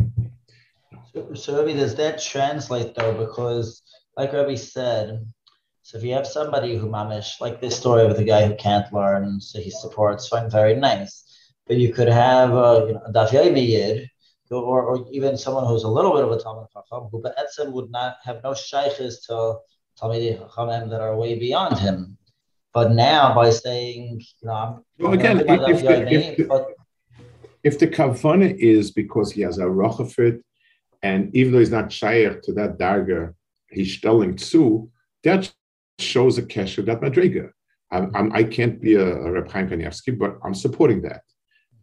So, 1.13 1.33
so 1.33 1.57
Rabbi, 1.57 1.74
does 1.77 1.95
that 1.95 2.22
translate 2.22 2.95
though? 2.95 3.13
Because, 3.13 3.81
like 4.17 4.33
Rabbi 4.33 4.55
said, 4.55 5.25
so 5.81 5.98
if 5.98 6.03
you 6.03 6.13
have 6.13 6.25
somebody 6.25 6.77
who 6.77 6.88
mamish, 6.88 7.41
like 7.41 7.60
this 7.60 7.75
story 7.75 8.07
with 8.07 8.17
the 8.17 8.24
guy 8.24 8.45
who 8.48 8.55
can't 8.55 8.91
learn, 8.93 9.41
so 9.41 9.60
he 9.60 9.69
supports, 9.69 10.27
fine, 10.27 10.50
very 10.50 10.75
nice. 10.75 11.25
But 11.67 11.77
you 11.77 11.93
could 11.93 12.07
have 12.07 12.51
a, 12.51 12.86
you 12.88 12.93
know, 12.93 13.01
a 13.05 13.12
Daf 13.12 13.31
Yid, 13.31 14.10
or, 14.50 14.83
or 14.83 15.05
even 15.12 15.38
someone 15.38 15.65
who's 15.65 15.83
a 15.83 15.89
little 15.89 16.13
bit 16.13 16.24
of 16.24 16.31
a 16.31 16.39
Talmud 16.39 16.67
Chacham, 16.74 17.10
who 17.12 17.22
Be'etzim 17.22 17.72
would 17.72 17.91
not 17.91 18.17
have 18.24 18.41
no 18.43 18.53
shaykhs 18.53 19.25
to 19.27 19.57
Talmud 19.98 20.22
Chachamim 20.22 20.89
that 20.89 21.01
are 21.01 21.15
way 21.15 21.38
beyond 21.38 21.79
him. 21.79 22.17
But 22.74 22.91
now, 22.91 23.36
by 23.36 23.50
saying, 23.51 24.19
you 24.19 24.48
know, 24.48 24.53
I'm 24.53 24.83
well, 25.00 25.13
again, 25.13 25.41
if, 25.41 25.83
if, 25.83 26.39
if, 26.39 26.48
but, 26.48 26.69
if 27.63 27.79
the 27.79 27.88
kavana 27.88 28.55
is 28.55 28.91
because 28.91 29.32
he 29.32 29.41
has 29.41 29.58
a 29.58 29.63
rochafit, 29.63 30.41
and 31.01 31.36
even 31.36 31.53
though 31.53 31.60
he's 31.60 31.72
not 31.72 31.91
shaykh 31.91 32.41
to 32.43 32.53
that 32.53 32.77
darga, 32.77 33.34
he's 33.70 34.00
telling 34.00 34.36
tzu, 34.36 34.89
that 35.24 35.51
shows 36.00 36.38
a 36.38 36.43
kesher 36.43 36.86
that 36.86 37.01
madriga. 37.01 37.50
I'm, 37.91 38.12
I'm, 38.15 38.34
I 38.34 38.43
can 38.43 38.70
not 38.72 38.82
be 38.82 38.96
a, 38.96 39.05
a 39.05 39.32
Reb 39.32 39.51
Chaim 39.51 39.70
Kanievsky, 39.70 40.17
but 40.17 40.38
I'm 40.43 40.55
supporting 40.55 41.01
that. 41.03 41.22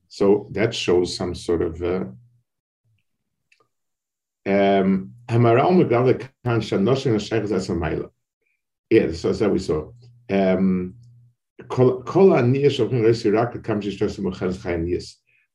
So 0.08 0.48
that 0.52 0.74
shows 0.74 1.16
some 1.16 1.34
sort 1.34 1.62
of. 1.62 1.82
Uh, 1.82 2.04
um, 4.46 5.12
Yes, 8.90 9.20
so 9.20 9.30
as 9.30 9.40
we 9.42 9.58
saw. 9.60 9.92
Um, 10.28 10.94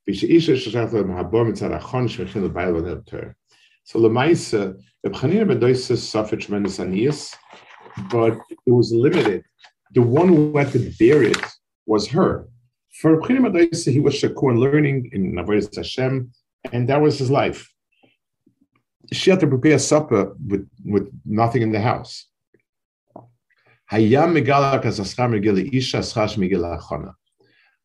so 0.07 0.27
Lemaisa, 3.99 4.79
Ebchanin 5.05 5.47
ben 5.47 5.59
Doises 5.59 5.97
suffered 5.97 6.41
tremendous 6.41 6.77
anias, 6.77 7.35
but 8.11 8.37
it 8.67 8.71
was 8.71 8.91
limited. 8.91 9.43
The 9.93 10.03
one 10.03 10.27
who 10.27 10.55
had 10.57 10.71
to 10.73 10.91
bear 10.99 11.23
it 11.23 11.37
was 11.87 12.07
her. 12.09 12.47
For 12.99 13.19
Ebchanin 13.19 13.43
ben 13.43 13.53
Doises, 13.53 13.91
he 13.91 13.99
was 13.99 14.13
shakur 14.13 14.51
in 14.51 14.59
learning 14.59 15.09
in 15.11 15.33
Navodas 15.33 15.75
Hashem, 15.75 16.31
and 16.71 16.89
that 16.89 17.01
was 17.01 17.17
his 17.17 17.31
life. 17.31 17.67
She 19.11 19.31
had 19.31 19.39
to 19.39 19.47
prepare 19.47 19.79
supper 19.79 20.35
with, 20.47 20.69
with 20.83 21.11
nothing 21.25 21.63
in 21.63 21.71
the 21.71 21.81
house. 21.81 22.27
Hayam 23.91 24.33
megalak 24.35 24.85
as 24.85 24.99
aschar 24.99 25.29
megila 25.29 25.67
isha 25.73 25.99
aschash 25.99 26.37
megila 26.37 26.79
achana. 26.79 27.13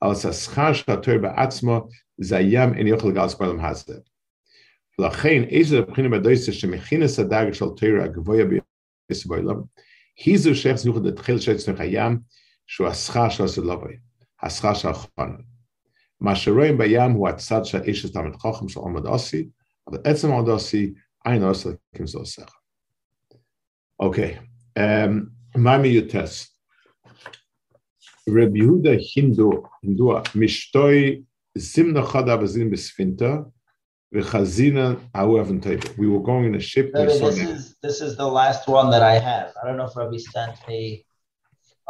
Al 0.02 0.12
aschar 0.12 0.74
shator 0.74 1.18
beatzma. 1.18 1.88
Zayam 2.21 2.73
En 2.79 2.87
Yochel 2.87 3.13
Gal 3.13 3.29
Spalam 3.29 3.59
Hazeh. 3.59 4.01
לכן 4.99 5.43
איזה 5.49 5.81
מבחינה 5.81 6.09
בדויסה 6.09 6.51
שמכינס 6.51 7.19
הדאג 7.19 7.53
של 7.53 7.65
תירה 7.77 8.03
הגבויה 8.03 8.45
ביותר 8.45 8.65
בעולם, 9.25 9.61
היא 10.25 10.37
זו 10.37 10.55
שאיך 10.55 10.75
זוכר 10.75 10.99
לתחיל 10.99 11.39
של 11.39 11.57
צנח 11.57 11.79
הים, 11.79 12.19
שהוא 12.67 12.87
השכר 12.87 13.29
של 13.29 13.43
הסלובוי, 13.43 13.97
השכר 14.41 14.73
של 14.73 14.87
החונן. 14.87 15.35
מה 16.19 16.35
שרואים 16.35 16.77
בים 16.77 17.11
הוא 17.11 17.29
הצד 17.29 17.65
של 17.65 17.83
איש 17.83 18.01
של 18.01 18.13
תלמיד 18.13 18.35
חוכם 18.35 18.69
של 18.69 18.79
עומד 18.79 19.05
אוסי, 19.05 19.49
אבל 19.87 19.97
עצם 20.03 20.31
עומד 20.31 20.49
אוסי, 20.49 20.93
אין 21.25 21.43
אוסי 21.43 21.69
כמזו 21.95 22.25
שכל. 22.25 22.45
אוקיי, 23.99 24.39
מה 25.55 25.77
מיוטס? 25.77 26.59
רב 28.29 28.55
יהודה 28.55 28.89
הינדו, 29.15 29.63
הינדוע, 29.83 30.21
משתוי 30.35 31.21
Simna 31.58 32.04
Chada 32.04 32.38
Bazin 32.38 32.70
Besfinta, 32.70 33.50
We 35.98 36.08
were 36.08 36.20
going 36.20 36.44
in 36.46 36.54
a 36.54 36.60
ship. 36.60 36.92
This, 36.92 37.20
is, 37.20 37.76
this 37.82 38.00
is 38.00 38.16
the 38.16 38.26
last 38.26 38.68
one 38.68 38.90
that 38.90 39.02
I 39.02 39.18
have. 39.18 39.52
I 39.62 39.66
don't 39.66 39.76
know 39.76 39.86
if 39.86 39.96
Rabbi 39.96 40.16
sent 40.18 40.56
me 40.68 41.04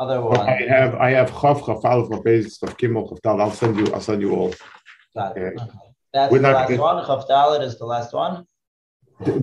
other 0.01 0.21
one. 0.23 0.41
I 0.41 0.63
have 0.67 0.95
I 0.95 1.11
have 1.11 1.31
Chav, 1.31 1.61
Chav 1.61 1.85
Aleph, 1.85 2.09
Chav 2.09 2.25
Beis, 2.25 2.59
Chav 2.61 2.77
Kimel, 2.79 3.09
Chav 3.09 3.21
Tal. 3.23 3.41
I'll 3.41 3.51
send 3.51 3.77
you, 3.77 3.87
I'll 3.93 4.01
send 4.01 4.23
you 4.23 4.35
all. 4.35 4.55
Got 5.15 5.37
it. 5.37 5.41
Okay. 5.41 5.63
okay. 5.63 5.79
That's 6.13 6.33
the 6.33 6.41
last 6.41 6.79
one. 6.79 7.05
Chav 7.05 7.63
is 7.63 7.79
the 7.79 7.87
last 7.87 8.13
one. 8.13 8.47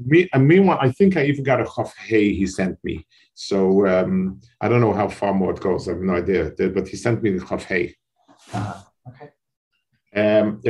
Me, 0.06 0.28
I 0.34 0.40
meanwhile, 0.40 0.80
I 0.82 0.92
think 0.92 1.18
I 1.18 1.26
even 1.26 1.44
got 1.44 1.62
a 1.62 1.66
Chav 1.66 1.94
Hey 1.96 2.34
he 2.34 2.48
sent 2.48 2.78
me. 2.84 3.06
So 3.36 3.88
um, 3.88 4.42
I 4.60 4.68
don't 4.68 4.82
know 4.82 4.94
how 4.94 5.08
far 5.08 5.34
more 5.34 5.52
it 5.52 5.60
goes. 5.60 5.88
I 5.88 5.92
have 5.92 6.02
no 6.02 6.16
idea. 6.16 6.52
But 6.58 6.88
he 6.88 6.98
sent 6.98 7.22
me 7.22 7.30
the 7.32 7.46
Chav 7.46 7.62
Hey. 7.62 7.96
Uh-huh. 8.54 8.82
Um, 10.18 10.62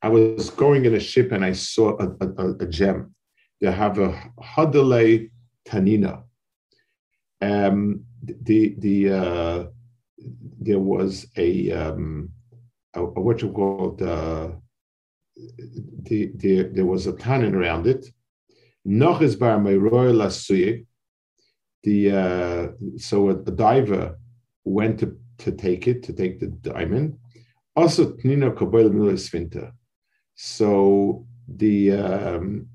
I 0.00 0.08
was 0.08 0.50
going 0.50 0.84
in 0.86 0.94
a 0.94 1.00
ship 1.00 1.32
and 1.32 1.44
I 1.44 1.52
saw 1.52 1.98
a, 1.98 2.06
a, 2.20 2.52
a 2.60 2.66
gem. 2.66 3.14
They 3.60 3.70
have 3.70 3.98
a 3.98 4.10
Hadale 4.40 5.30
Tanina. 5.68 6.22
Um, 7.42 8.04
the 8.22 8.74
the 8.78 9.10
uh, 9.10 9.64
there 10.58 10.78
was 10.78 11.26
a, 11.36 11.70
um, 11.70 12.30
a, 12.94 13.02
a 13.02 13.20
what 13.20 13.42
you 13.42 13.52
call 13.52 13.94
uh, 14.00 14.52
the, 15.36 16.32
the 16.34 16.62
there 16.72 16.86
was 16.86 17.06
a 17.06 17.12
tannin 17.12 17.54
around 17.54 17.86
it. 17.86 18.06
Noch 18.86 19.20
is 19.20 19.36
bar 19.36 19.58
royal 19.58 20.16
The 21.82 22.10
uh, 22.10 22.68
so 22.96 23.28
a, 23.28 23.32
a 23.32 23.52
diver 23.52 24.16
went 24.68 25.00
to, 25.00 25.16
to 25.38 25.52
take 25.52 25.88
it, 25.88 26.02
to 26.04 26.12
take 26.12 26.40
the 26.40 26.46
diamond. 26.46 27.18
Also, 27.76 28.12
Tnina 28.12 28.56
Kabbalah 28.56 28.90
Milas 28.90 29.30
Vinta. 29.30 29.72
So 30.34 31.26
the 31.46 31.92
um, 31.92 32.66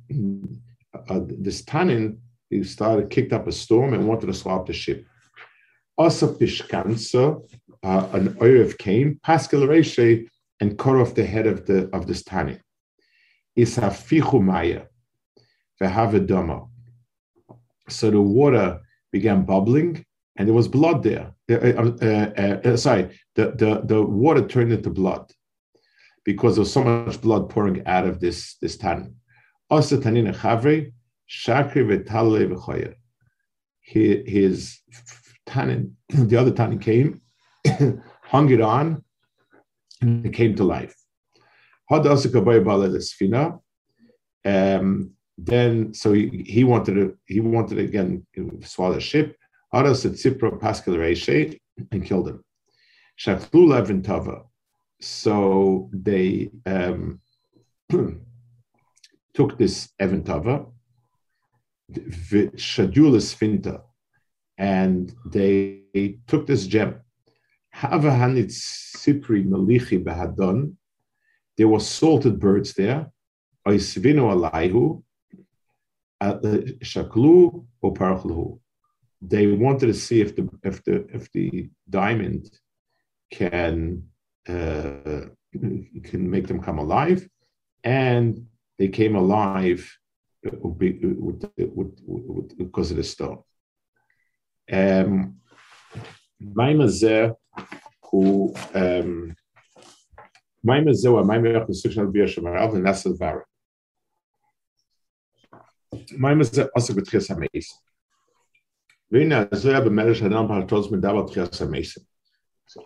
uh, 1.09 1.19
this 1.27 1.62
Tanin, 1.63 2.17
he 2.50 2.63
started, 2.63 3.09
kicked 3.09 3.33
up 3.33 3.47
a 3.47 3.51
storm 3.51 3.93
and 3.93 4.07
wanted 4.07 4.27
to 4.27 4.33
swap 4.33 4.65
the 4.65 4.73
ship. 4.73 5.05
Also, 5.97 6.33
Pishkansa, 6.33 7.41
uh, 7.83 8.07
an 8.13 8.29
Orev 8.35 8.77
came, 8.77 9.19
Pascal 9.23 9.62
Reshe, 9.62 10.27
and 10.59 10.77
cut 10.77 10.95
off 10.95 11.15
the 11.15 11.25
head 11.25 11.47
of 11.47 11.65
the 11.65 11.89
of 11.93 12.07
this 12.07 12.23
Tanin. 12.23 12.59
Isafichu 13.57 14.41
Maya, 14.41 14.83
Vehavedama. 15.81 16.69
So 17.89 18.09
the 18.09 18.21
water 18.21 18.79
began 19.12 19.43
bubbling 19.43 20.05
and 20.35 20.47
there 20.47 20.55
was 20.55 20.67
blood 20.67 21.03
there. 21.03 21.33
Uh, 21.49 21.55
uh, 21.55 21.91
uh, 22.01 22.69
uh, 22.69 22.77
sorry, 22.77 23.09
the, 23.35 23.51
the, 23.51 23.81
the 23.85 24.01
water 24.01 24.47
turned 24.47 24.71
into 24.71 24.89
blood 24.89 25.31
because 26.25 26.55
there 26.55 26.61
was 26.61 26.73
so 26.73 26.83
much 26.83 27.21
blood 27.21 27.49
pouring 27.49 27.85
out 27.85 28.05
of 28.07 28.19
this, 28.19 28.55
this 28.61 28.77
tan. 28.77 29.15
Also, 29.69 29.97
tanina 29.99 30.35
chavre, 30.35 30.91
shakri 31.29 31.85
v'talei 31.85 32.51
v'choyer. 32.51 32.95
His 33.81 34.79
tannin, 35.45 35.97
the 36.09 36.37
other 36.37 36.51
tannin 36.51 36.79
came, 36.79 37.21
hung 38.23 38.49
it 38.49 38.61
on, 38.61 39.03
and 40.01 40.25
it 40.25 40.33
came 40.33 40.55
to 40.55 40.63
life. 40.63 40.95
Um, 44.45 45.11
then, 45.37 45.93
so 45.93 46.13
he, 46.13 46.43
he 46.47 46.63
wanted 46.63 46.93
to, 46.95 47.17
he 47.25 47.39
wanted 47.39 47.75
to 47.75 47.83
again 47.83 48.25
swallow 48.63 48.95
the 48.95 49.01
ship. 49.01 49.37
Aras 49.73 50.05
at 50.05 50.13
Tzipro 50.13 50.59
Pascal 50.59 50.93
Reishe 50.95 51.59
and 51.91 52.05
killed 52.05 52.27
him. 52.27 52.43
Shachlu 53.19 53.67
Levin 53.67 54.03
Tava. 54.03 54.43
So 55.01 55.89
they 55.91 56.51
um, 56.65 57.19
took 59.33 59.57
this 59.57 59.89
Evan 59.99 60.23
Tava, 60.23 60.65
Shadulas 61.91 63.35
Finta, 63.35 63.81
and 64.57 65.13
they 65.25 66.19
took 66.27 66.45
this 66.45 66.67
gem. 66.67 67.01
Hava 67.71 68.11
Hanit 68.11 68.51
Sipri 68.51 69.45
Malichi 69.45 70.01
Bahadon. 70.01 70.75
There 71.57 71.67
were 71.67 71.79
salted 71.79 72.39
birds 72.39 72.73
there. 72.73 73.07
Oisvino 73.67 74.51
Alaihu, 74.51 75.03
Shaklu 76.21 77.65
or 77.81 77.93
Parachluhu 77.93 78.59
they 79.25 79.47
wanted 79.47 79.87
to 79.87 79.93
see 79.93 80.21
if 80.21 80.35
the 80.35 80.49
if 80.63 80.83
the 80.83 81.05
if 81.13 81.31
the 81.31 81.69
diamond 81.89 82.49
can 83.31 84.03
uh, 84.47 85.21
can 86.03 86.29
make 86.29 86.47
them 86.47 86.61
come 86.61 86.79
alive, 86.79 87.27
and 87.83 88.47
they 88.77 88.89
came 88.89 89.15
alive 89.15 89.89
because 92.57 92.91
of 92.91 92.97
the 92.97 93.03
stone. 93.03 93.43
Um, 94.71 95.37
Maima 96.41 96.87
zeh 96.87 97.33
who 98.09 98.53
um 98.75 99.35
zeh 109.13 109.82
b'merish 109.86 110.22
hadam 110.22 110.48
partos 110.48 110.91
medava 110.91 111.27
tchias 111.29 111.60
ha-meis. 111.60 111.98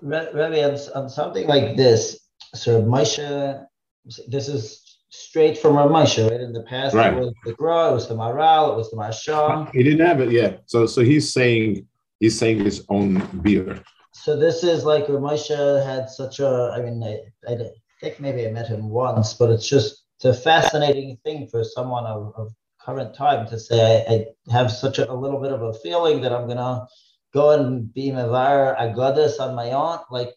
Rabbi, 0.01 0.63
on, 0.63 0.77
on 0.95 1.09
something 1.09 1.47
like 1.47 1.77
this, 1.77 2.19
so 2.53 2.81
Moshe, 2.81 3.65
this 4.27 4.49
is 4.49 4.87
straight 5.09 5.57
from 5.57 5.75
Ramosha, 5.75 6.29
right? 6.29 6.41
In 6.41 6.53
the 6.53 6.63
past, 6.63 6.95
right. 6.95 7.13
it 7.13 7.19
was 7.19 7.33
the 7.45 7.53
Gra, 7.53 7.91
it 7.91 7.93
was 7.93 8.07
the 8.07 8.15
Maral, 8.15 8.73
it 8.73 8.77
was 8.77 8.91
the 8.91 8.97
Marsha. 8.97 9.71
He 9.71 9.83
didn't 9.83 10.05
have 10.05 10.19
it 10.19 10.31
yet. 10.31 10.63
So 10.65 10.85
so 10.85 11.01
he's 11.01 11.31
saying 11.31 11.87
he's 12.19 12.37
saying 12.37 12.63
his 12.63 12.85
own 12.89 13.19
beer. 13.41 13.81
So 14.13 14.37
this 14.37 14.63
is 14.63 14.83
like 14.83 15.07
Ramosha 15.07 15.85
had 15.85 16.09
such 16.09 16.39
a 16.39 16.73
I 16.75 16.81
mean 16.81 17.03
I, 17.03 17.51
I 17.51 17.57
think 18.01 18.19
maybe 18.19 18.45
I 18.45 18.51
met 18.51 18.67
him 18.67 18.89
once, 18.89 19.33
but 19.33 19.49
it's 19.49 19.67
just 19.67 20.03
it's 20.17 20.25
a 20.25 20.33
fascinating 20.33 21.17
thing 21.23 21.47
for 21.47 21.63
someone 21.63 22.05
of, 22.05 22.33
of 22.35 22.51
current 22.87 23.13
time 23.13 23.45
to 23.47 23.59
say 23.59 23.79
I, 24.07 24.13
I 24.13 24.53
have 24.53 24.71
such 24.71 24.97
a, 24.99 25.11
a, 25.11 25.17
little 25.23 25.41
bit 25.41 25.51
of 25.51 25.61
a 25.61 25.73
feeling 25.73 26.21
that 26.21 26.31
I'm 26.31 26.47
gonna 26.47 26.87
go 27.33 27.51
and 27.51 27.93
be 27.93 28.11
Mavar 28.11 28.77
Agadis 28.79 29.39
on 29.39 29.55
my 29.55 29.71
own. 29.71 29.99
Like 30.09 30.31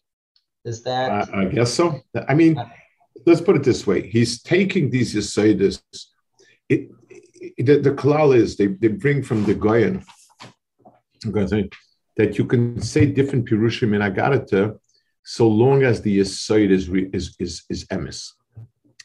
is 0.65 0.83
that 0.83 1.09
uh, 1.11 1.25
I 1.33 1.45
guess 1.45 1.73
so. 1.73 2.01
I 2.27 2.33
mean 2.33 2.57
uh, 2.57 2.67
let's 3.25 3.41
put 3.41 3.55
it 3.55 3.63
this 3.63 3.87
way: 3.87 4.09
he's 4.09 4.41
taking 4.41 4.89
these 4.89 5.15
Yesodis. 5.15 5.81
It, 6.67 6.89
it, 7.39 7.65
the, 7.65 7.79
the 7.79 7.91
klal 7.91 8.35
is 8.35 8.57
they, 8.57 8.67
they 8.67 8.89
bring 8.89 9.23
from 9.23 9.45
the 9.45 9.53
Goyen 9.53 10.03
that 12.17 12.37
you 12.37 12.45
can 12.45 12.81
say 12.81 13.05
different 13.05 13.47
pirushim 13.47 13.93
in 13.95 14.01
Agarata 14.01 14.77
so 15.23 15.47
long 15.47 15.83
as 15.83 16.01
the 16.01 16.19
Yesod 16.19 16.69
is, 16.71 16.89
is, 17.13 17.35
is, 17.39 17.63
is. 17.69 18.33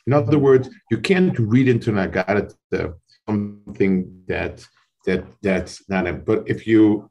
In 0.06 0.12
other 0.12 0.38
words, 0.38 0.70
you 0.90 0.98
can't 0.98 1.38
read 1.38 1.68
into 1.68 1.90
an 1.90 1.98
something 3.76 4.23
that 4.28 4.66
that 5.04 5.25
that's 5.42 5.88
not. 5.88 6.06
A, 6.06 6.12
but 6.12 6.49
if 6.49 6.66
you 6.66 7.11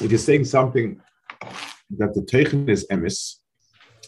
if 0.00 0.10
you're 0.10 0.18
saying 0.18 0.44
something 0.44 1.00
that 1.98 2.14
the 2.14 2.20
teichen 2.20 2.68
is 2.68 2.86
emis, 2.90 3.36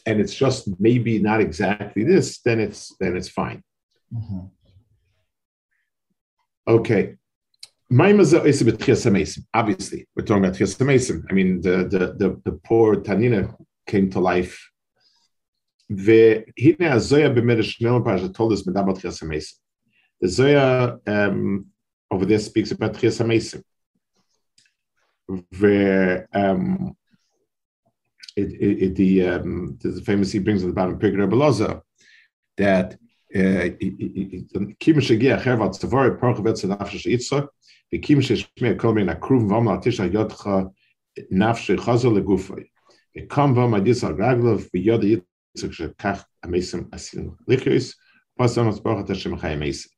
and 0.07 0.21
it's 0.21 0.35
just 0.35 0.69
maybe 0.81 1.19
not 1.19 1.41
exactly 1.41 2.05
this, 2.05 2.41
then 2.45 2.61
it's 2.61 2.95
then 3.01 3.17
it's 3.17 3.29
fine. 3.29 3.63
Mm-hmm. 4.15 4.47
Okay. 6.69 7.15
Obviously, 9.55 10.07
we're 10.15 10.25
talking 10.27 10.45
about 10.45 10.59
Chiasamasim. 10.59 11.25
I 11.31 11.33
mean, 11.33 11.63
the, 11.63 11.89
the, 11.89 12.15
the, 12.19 12.41
the 12.45 12.53
poor 12.63 12.97
Tanina 12.97 13.57
came 13.87 14.11
to 14.11 14.21
life. 14.21 14.71
Told 18.35 18.53
us 18.53 18.63
the 20.21 20.29
Zohar 20.29 21.01
um, 21.07 21.67
over 22.11 22.25
there 22.25 22.39
speaks 22.39 22.73
about 22.73 22.95
Trias 22.95 23.25
Mason, 23.25 23.63
where 25.59 26.29
um, 26.33 26.97
it, 28.37 28.53
it, 28.53 28.83
it, 28.83 28.97
the 28.97 29.29
um, 29.29 29.79
the 29.81 30.01
famous 30.03 30.33
he 30.33 30.39
brings 30.39 30.63
at 30.63 30.69
the 30.69 30.73
bottom 30.73 30.99
Pirkei 30.99 31.19
Rebbe 31.19 31.37
Loza 31.37 31.83
that 32.57 32.99
uh, 33.35 33.69
um, 34.57 34.75
kim 34.81 34.97
shegia 34.97 35.41
hervat 35.41 35.79
tzavar 35.79 36.19
parchavetz 36.19 36.65
nafshe 36.65 36.99
sheitza 36.99 37.49
v'kim 37.93 38.19
sheshmei 38.19 38.79
kol 38.79 38.95
min 38.95 39.09
akruv 39.09 39.49
vam 39.49 39.67
latisha 39.67 40.11
yodcha 40.11 40.73
nafshe 41.33 41.77
chazal 41.77 42.19
legufay 42.19 42.65
v'kam 43.17 43.55
vam 43.55 43.75
adis 43.79 44.03
al 44.03 44.15
raglov 44.15 44.69
v'yod 44.71 45.03
yitzuk 45.05 45.73
shekach 45.79 46.25
amesim 46.45 46.89
asin 46.91 47.37
lichyois 47.49 47.95
pasam 48.39 48.73
asbochat 48.73 49.09
Hashem 49.09 49.37
chayim 49.39 49.63
amesim 49.63 49.98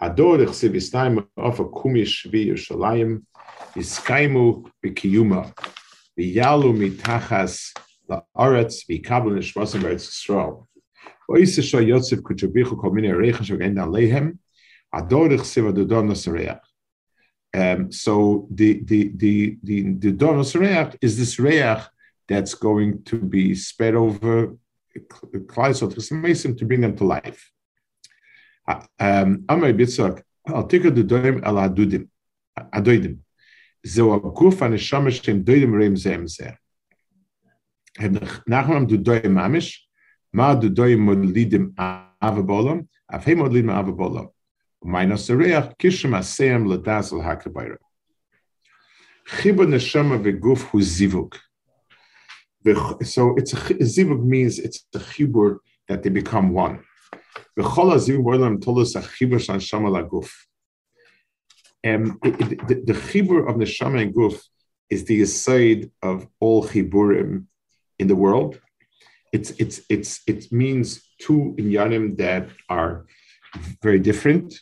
Hador 0.00 0.38
chsiv 0.46 0.74
istaim 0.74 1.26
of 1.36 1.60
a 1.60 1.64
kumish 1.64 2.30
vi 2.32 2.48
Yerushalayim 2.48 3.22
iskaimu 3.76 4.64
b'kiyuma 4.82 5.52
v'yalu 6.18 6.72
mitachas 6.74 7.74
la'aretz 8.08 8.86
v'kabel 8.88 9.38
nishmasim 9.38 9.82
b'eretz 9.82 10.08
Yisrael. 10.08 10.66
Oisisha 11.28 11.80
yotziv 11.80 12.22
kutubichu 12.22 12.76
kol 12.80 12.90
mini 12.92 13.08
shogenda 13.08 13.86
lehem 13.86 14.38
hador 14.92 15.30
chsiv 15.38 15.68
adudon 15.70 16.08
nasareach. 16.08 16.69
Um, 17.52 17.90
so 17.90 18.46
the 18.50 18.80
the 18.84 19.12
the 19.16 19.58
the 19.62 19.92
the 19.94 20.12
donus 20.12 20.54
reach 20.54 20.96
is 21.00 21.18
this 21.18 21.38
reach 21.38 21.82
that's 22.28 22.54
going 22.54 23.02
to 23.04 23.16
be 23.18 23.56
spread 23.56 23.96
over 23.96 24.56
Kleisot 24.96 26.58
to 26.58 26.64
bring 26.64 26.80
them 26.80 26.96
to 26.96 27.04
life. 27.04 27.50
Amar 28.68 29.72
Bitzak, 29.72 30.22
Al 30.46 30.66
Tikka 30.66 30.90
the 30.90 31.02
Doim 31.02 31.42
Al 31.42 31.54
Adudim, 31.54 32.08
Adoidim. 32.56 33.18
Zeu 33.86 34.10
Aguf 34.18 34.60
an 34.62 34.72
Neshama 34.72 35.10
Shem 35.10 35.44
Reim 35.44 35.96
Zem 35.96 36.26
Zeh. 36.26 36.56
Nachman 37.98 38.86
du 38.86 38.98
Doim 38.98 39.32
Mamish, 39.32 39.78
Ma 40.32 40.54
du 40.54 40.70
Doim 40.70 40.98
Modlidim 40.98 41.74
Avabolam, 42.22 42.86
Afhe 43.10 43.34
Modlidim 43.34 43.70
Avabolam. 43.70 44.28
Minus 44.82 45.26
the 45.26 45.36
Reach, 45.36 45.54
Kishim 45.78 46.16
Asem 46.16 46.66
Ladazel 46.66 47.22
Hakabayra. 47.22 47.76
Chibur 49.28 49.66
Neshama 49.66 50.18
Veguf 50.22 50.62
Hu 50.62 50.80
Zivuk. 50.80 51.36
So 53.04 53.34
it's 53.36 53.54
a 53.54 53.56
zivug 53.56 54.22
means 54.22 54.58
it's 54.58 54.84
a 54.94 54.98
chibur 54.98 55.60
that 55.88 56.02
they 56.02 56.10
become 56.10 56.52
one. 56.52 56.84
Um, 57.58 57.64
the, 62.22 62.82
the 62.84 62.92
chibur 62.92 63.48
of 63.48 63.56
neshama 63.56 64.02
and 64.02 64.14
guf 64.14 64.38
is 64.90 65.04
the 65.06 65.22
aside 65.22 65.90
of 66.02 66.26
all 66.38 66.62
chiburim 66.62 67.46
in 67.98 68.08
the 68.08 68.16
world. 68.16 68.60
It's 69.32 69.52
it's 69.52 69.80
it's 69.88 70.20
it 70.26 70.52
means 70.52 71.00
two 71.18 71.54
inyanim 71.58 72.18
that 72.18 72.50
are 72.68 73.06
very 73.82 74.00
different. 74.00 74.60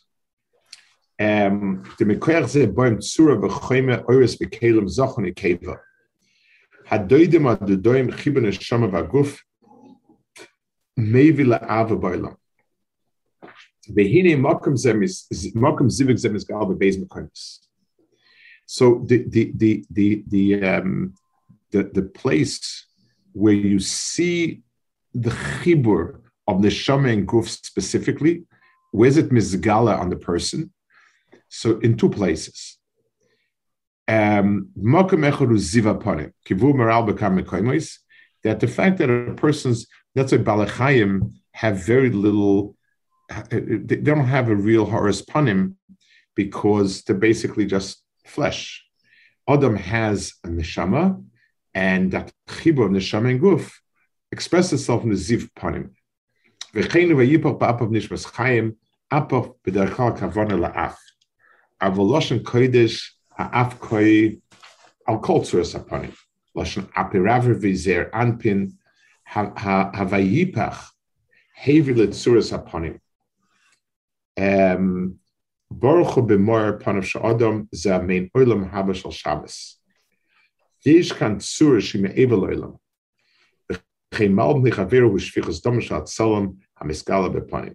La'ava 11.44 11.98
b'olam. 12.00 12.37
Behine 13.90 14.37
makom 14.37 14.76
zem 14.76 15.02
is 15.02 15.26
makom 15.54 15.88
zivik 15.88 16.18
zem 16.18 16.37
is 16.37 16.44
galba 16.44 16.74
beis 16.76 16.96
mekonis. 16.96 17.59
So 18.66 19.02
the 19.07 19.24
the 19.28 19.52
the 19.57 19.85
the 19.90 20.24
the 20.28 20.62
um 20.62 21.14
the 21.70 21.85
the 21.85 22.02
place 22.02 22.87
where 23.33 23.54
you 23.54 23.78
see 23.78 24.62
the 25.14 25.31
chibur 25.31 26.20
of 26.46 26.62
the 26.62 26.68
and 26.68 27.26
guf 27.26 27.48
specifically, 27.48 28.44
where's 28.92 29.16
it 29.16 29.31
mizgala 29.31 29.98
on 29.98 30.11
the 30.11 30.16
person? 30.16 30.72
So 31.48 31.78
in 31.78 31.96
two 31.96 32.11
places. 32.11 32.78
Um, 34.06 34.70
that 38.44 38.61
the 38.61 38.66
fact 38.68 38.98
that 38.98 39.11
a 39.11 39.34
person's 39.34 39.87
that's 40.14 40.32
why 40.32 40.38
balachayim 40.38 41.32
have 41.52 41.84
very 41.84 42.11
little 42.11 42.74
they 43.50 43.96
don't 43.96 44.24
have 44.24 44.48
a 44.48 44.56
real 44.56 44.87
horace 44.87 45.22
panim 45.22 45.74
because 46.34 47.02
they're 47.02 47.16
basically 47.16 47.66
just 47.66 48.02
flesh. 48.24 48.84
Adam 49.48 49.76
has 49.76 50.34
a 50.44 50.48
neshama, 50.48 51.22
and 51.74 52.12
that 52.12 52.32
chibur 52.48 52.87
of 52.87 52.92
neshama 52.92 53.30
and 53.30 53.40
guf 53.40 53.70
expresses 54.30 54.80
itself 54.80 55.02
in 55.02 55.11
the 55.11 55.16
ziv 55.16 55.48
panim. 55.58 55.90
V'cheinu 56.74 57.14
v'yipach 57.16 57.58
ba'apav 57.58 57.88
nishmas 57.90 58.24
chayim, 58.26 58.76
apav 59.12 59.54
la'af. 59.64 60.96
Avoloshen 61.80 62.42
kodesh 62.42 63.10
ha'af 63.36 63.78
koi 63.80 64.40
al 65.06 65.18
kol 65.18 65.40
tzuras 65.40 65.74
apanim. 65.78 66.14
Loshen 66.56 66.86
apiraver 66.92 67.54
vizer 67.54 68.10
anpin 68.10 68.72
havayipach 69.28 70.78
hevi 71.62 71.94
letzuras 71.94 72.52
apanim. 72.52 72.98
Um, 74.36 75.18
Baruch 75.70 76.14
b'mor 76.26 76.80
panav 76.80 77.04
sha'adam 77.04 77.68
ze 77.74 77.90
amein 77.90 78.30
olam 78.34 78.70
haba 78.70 78.94
shal 78.94 79.12
Shabbos. 79.12 79.76
Yesh 80.84 81.12
kan 81.12 81.38
tzura 81.38 81.80
shi 81.82 81.98
me'evel 81.98 82.48
olam. 82.48 82.78
V'chein 83.70 84.32
malb 84.32 84.64
nichaveru 84.64 85.12
v'shfichas 85.12 85.62
dom 85.62 85.80
sha'at 85.80 86.08
salam 86.08 86.58
hamiskala 86.80 87.28
b'panim. 87.34 87.74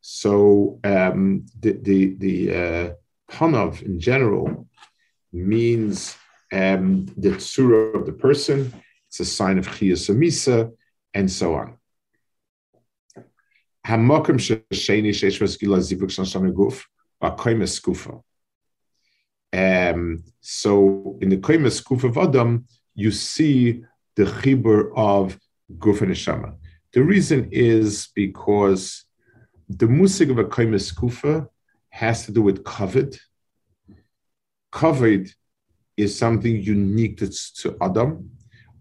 So 0.00 0.80
um, 0.84 1.46
the 1.58 1.72
the, 1.72 2.14
the 2.18 2.54
uh, 2.54 2.92
panav 3.30 3.82
in 3.82 4.00
general 4.00 4.66
means 5.32 6.16
um, 6.52 7.06
the 7.16 7.30
tzura 7.30 7.94
of 7.94 8.06
the 8.06 8.12
person. 8.12 8.72
It's 9.08 9.20
a 9.20 9.24
sign 9.24 9.58
of 9.58 9.66
chiyas 9.66 10.72
and 11.14 11.30
so 11.30 11.54
on. 11.54 11.76
Hamakim 13.86 14.38
shesheni 14.38 15.10
sheish 15.10 15.40
v'skila 15.40 15.78
zivuk 15.78 16.10
shan 16.10 16.52
guf 16.52 16.84
v'koimes 17.22 17.80
skufa. 17.80 18.22
Um, 19.52 20.22
so 20.40 21.18
in 21.20 21.28
the 21.28 21.38
koimes 21.38 21.82
skufa 21.82 22.04
of 22.04 22.18
Adam, 22.18 22.66
you 22.94 23.10
see 23.10 23.82
the 24.16 24.24
chibur 24.24 24.92
of 24.96 25.38
guf 25.76 26.02
and 26.02 26.12
neshama. 26.12 26.56
The 26.92 27.02
reason 27.02 27.48
is 27.52 28.08
because 28.14 29.04
the 29.78 29.86
musig 29.86 30.30
of 30.30 30.38
a 30.38 30.44
koimes 30.44 30.92
skufa 30.92 31.48
has 31.90 32.26
to 32.26 32.32
do 32.32 32.42
with 32.42 32.64
covered. 32.64 33.16
Covered 34.70 35.30
is 35.96 36.16
something 36.16 36.56
unique 36.56 37.18
that's 37.20 37.50
to 37.60 37.76
Adam. 37.80 38.30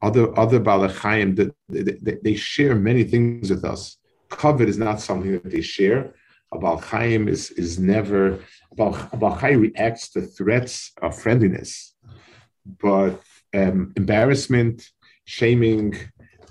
Other 0.02 0.26
other 0.40 0.60
balachayim 0.60 1.36
that 1.38 1.50
they, 1.68 1.82
they, 2.06 2.18
they 2.24 2.36
share 2.36 2.76
many 2.76 3.04
things 3.04 3.50
with 3.50 3.66
us 3.66 4.00
covet 4.30 4.70
is 4.70 4.78
not 4.78 5.02
something 5.02 5.32
that 5.32 5.50
they 5.50 5.62
share. 5.62 6.14
Abal 6.54 6.82
Chaim 6.82 7.28
is, 7.28 7.52
is 7.52 7.78
never, 7.78 8.40
Abal 8.78 9.38
Chaim 9.40 9.62
reacts 9.62 10.10
to 10.10 10.22
threats 10.22 10.92
of 11.02 11.20
friendliness, 11.20 11.96
but 12.82 13.22
um, 13.54 13.94
embarrassment, 13.96 14.90
shaming, 15.26 15.96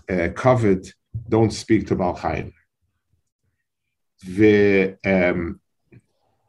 uh, 0.09 0.29
covet 0.35 0.93
don't 1.29 1.53
speak 1.53 1.87
to 1.89 1.97
Abal 1.97 2.17
Chaim. 2.19 2.53
The 4.25 4.97
um, 5.05 5.61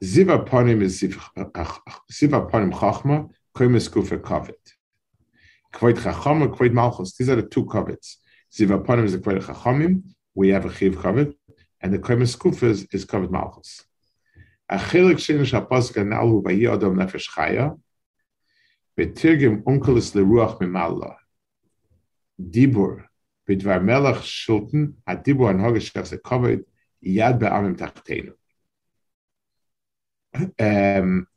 Ziva 0.03 0.47
Panim 0.47 0.81
is 0.81 1.01
Ziva 1.01 2.51
Panim 2.51 2.71
Chachma, 2.73 3.29
Koimes 3.55 3.91
Kufa 3.91 4.17
Kovet. 4.17 4.53
Kvoit 5.73 5.97
Chachama, 5.97 6.53
Kvoit 6.55 6.73
Malchus. 6.73 7.15
These 7.15 7.29
are 7.29 7.35
the 7.35 7.43
two 7.43 7.65
kovets. 7.65 8.15
Ziva 8.51 8.83
Panim 8.83 9.05
is 9.05 9.11
the 9.11 9.19
Kvoit 9.19 9.43
Chachamim, 9.43 10.03
we 10.33 10.49
have 10.49 10.65
a 10.65 10.73
chiv 10.73 10.97
covered, 10.97 11.33
and 11.81 11.93
the 11.93 11.99
kremis 11.99 12.37
kufas 12.37 12.87
is 12.93 13.05
covered 13.05 13.31
malchus. 13.31 13.83
A 14.69 14.77
chilik 14.77 15.19
shin 15.19 15.39
shapos 15.39 15.91
ganalu 15.91 16.43
vayi 16.43 16.73
adam 16.73 16.95
nefesh 16.95 17.29
chaya, 17.29 17.77
betirgim 18.97 19.63
unkelis 19.63 20.13
leruach 20.15 20.59
mimalla. 20.59 21.15
Dibur, 22.39 23.03
a 27.03 27.07
dibur 27.07 27.51
an 27.51 27.75
hogeshach 27.75 27.75
se 27.75 27.75
covered, 27.75 27.75
yad 27.75 27.75
be'amim 27.75 27.75
tachtenu. 27.77 28.33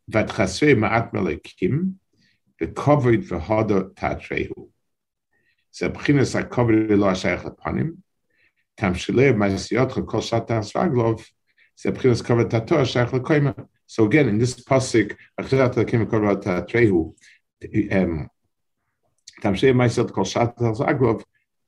Vat 0.09 0.29
chasvei 0.29 0.77
ma'at 0.77 1.13
melekim, 1.13 1.95
becovered 2.59 3.23
v'hodo 3.23 3.95
tatrehu. 3.95 4.69
Ze 5.75 5.89
b'chinas 5.89 6.35
a 6.39 6.45
covered 6.45 6.91
lo 6.91 7.09
ha'shayach 7.09 7.45
lepanim, 7.45 8.03
so 13.87 14.05
again, 14.05 14.29
in 14.29 14.39
this 14.39 14.55
pasuk, 14.65 15.17
um, 17.93 18.31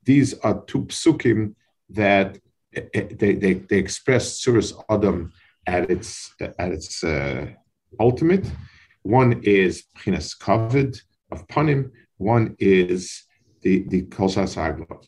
these 0.02 0.34
are 0.34 0.64
two 0.66 0.84
psukim 0.86 1.54
that 1.90 2.38
they, 2.92 3.34
they, 3.34 3.54
they 3.54 3.78
express 3.78 4.40
Surah 4.40 4.82
Adam 4.88 5.32
at 5.66 5.90
its, 5.90 6.34
at 6.40 6.72
its 6.72 7.02
uh, 7.04 7.46
ultimate. 8.00 8.46
One 9.02 9.40
is 9.42 9.84
Chinas 9.98 10.36
Kavod 10.38 11.00
of 11.30 11.46
Panim, 11.48 11.90
one 12.16 12.56
is 12.58 13.24
the, 13.62 13.84
the 13.88 14.02
Kolshas 14.02 14.56
Aglov. 14.56 15.04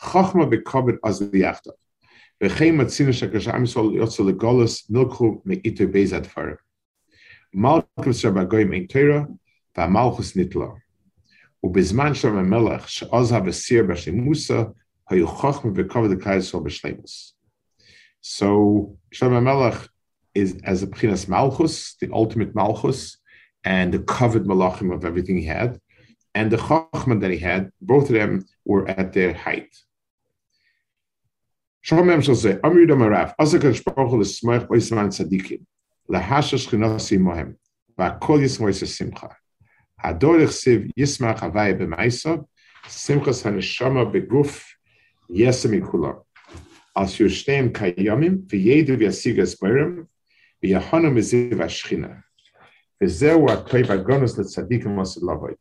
Chachma 0.00 0.50
beKavod 0.50 0.98
as 1.04 1.20
liyachtav. 1.20 1.72
V'chein 2.42 2.74
matzinu 2.76 3.10
shakash 3.10 3.52
am 3.52 3.64
yisrael 3.64 3.92
yotzel 3.94 4.32
legolos 4.32 4.90
milchu 4.90 5.44
me'ito 5.44 5.86
beiz 5.86 6.12
adfar. 6.12 6.56
Malchus 7.52 8.22
rabagoyim 8.22 8.74
ein 8.74 8.86
teira, 8.86 9.26
v'amalchus 9.76 10.36
nitla. 10.36 10.78
bezman 11.64 12.14
shem 12.14 12.36
ha-melech 12.36 12.88
she'oz 12.88 13.30
ha-vesir 13.30 14.12
Musa 14.12 14.72
so 18.20 18.96
Shlomo 19.12 19.42
Melech 19.42 19.88
is 20.34 20.60
as 20.64 20.82
a 20.82 20.86
Pchinas 20.86 21.28
Malchus, 21.28 21.96
the 22.00 22.10
ultimate 22.12 22.54
Malchus, 22.54 23.18
and 23.64 23.92
the 23.92 23.98
covered 23.98 24.44
Malachim 24.44 24.94
of 24.94 25.04
everything 25.04 25.36
he 25.36 25.46
had, 25.46 25.80
and 26.34 26.50
the 26.50 26.58
Chachman 26.58 27.18
that 27.20 27.30
he 27.32 27.38
had, 27.38 27.72
both 27.80 28.04
of 28.04 28.14
them 28.14 28.44
were 28.64 28.88
at 28.88 29.12
their 29.12 29.32
height. 29.32 29.74
Shomem 31.84 32.22
shall 32.22 32.36
say, 32.36 32.60
is 32.62 32.86
Yesemi 45.30 45.80
Kula. 45.80 46.22
As 46.96 47.20
you 47.20 47.26
Yushneim 47.26 47.70
Kayamim, 47.70 48.46
V'yedu 48.46 48.96
V'yasig 48.98 49.38
Asbarim, 49.38 50.08
V'yahanam 50.62 51.14
V'ziv 51.14 51.54
Ashchina. 51.54 52.22
V'zeu 53.00 53.48
HaKoy 53.48 53.84
V'agonus 53.84 54.36
L'tzadikim 54.38 54.96
V'asilavay. 54.96 55.54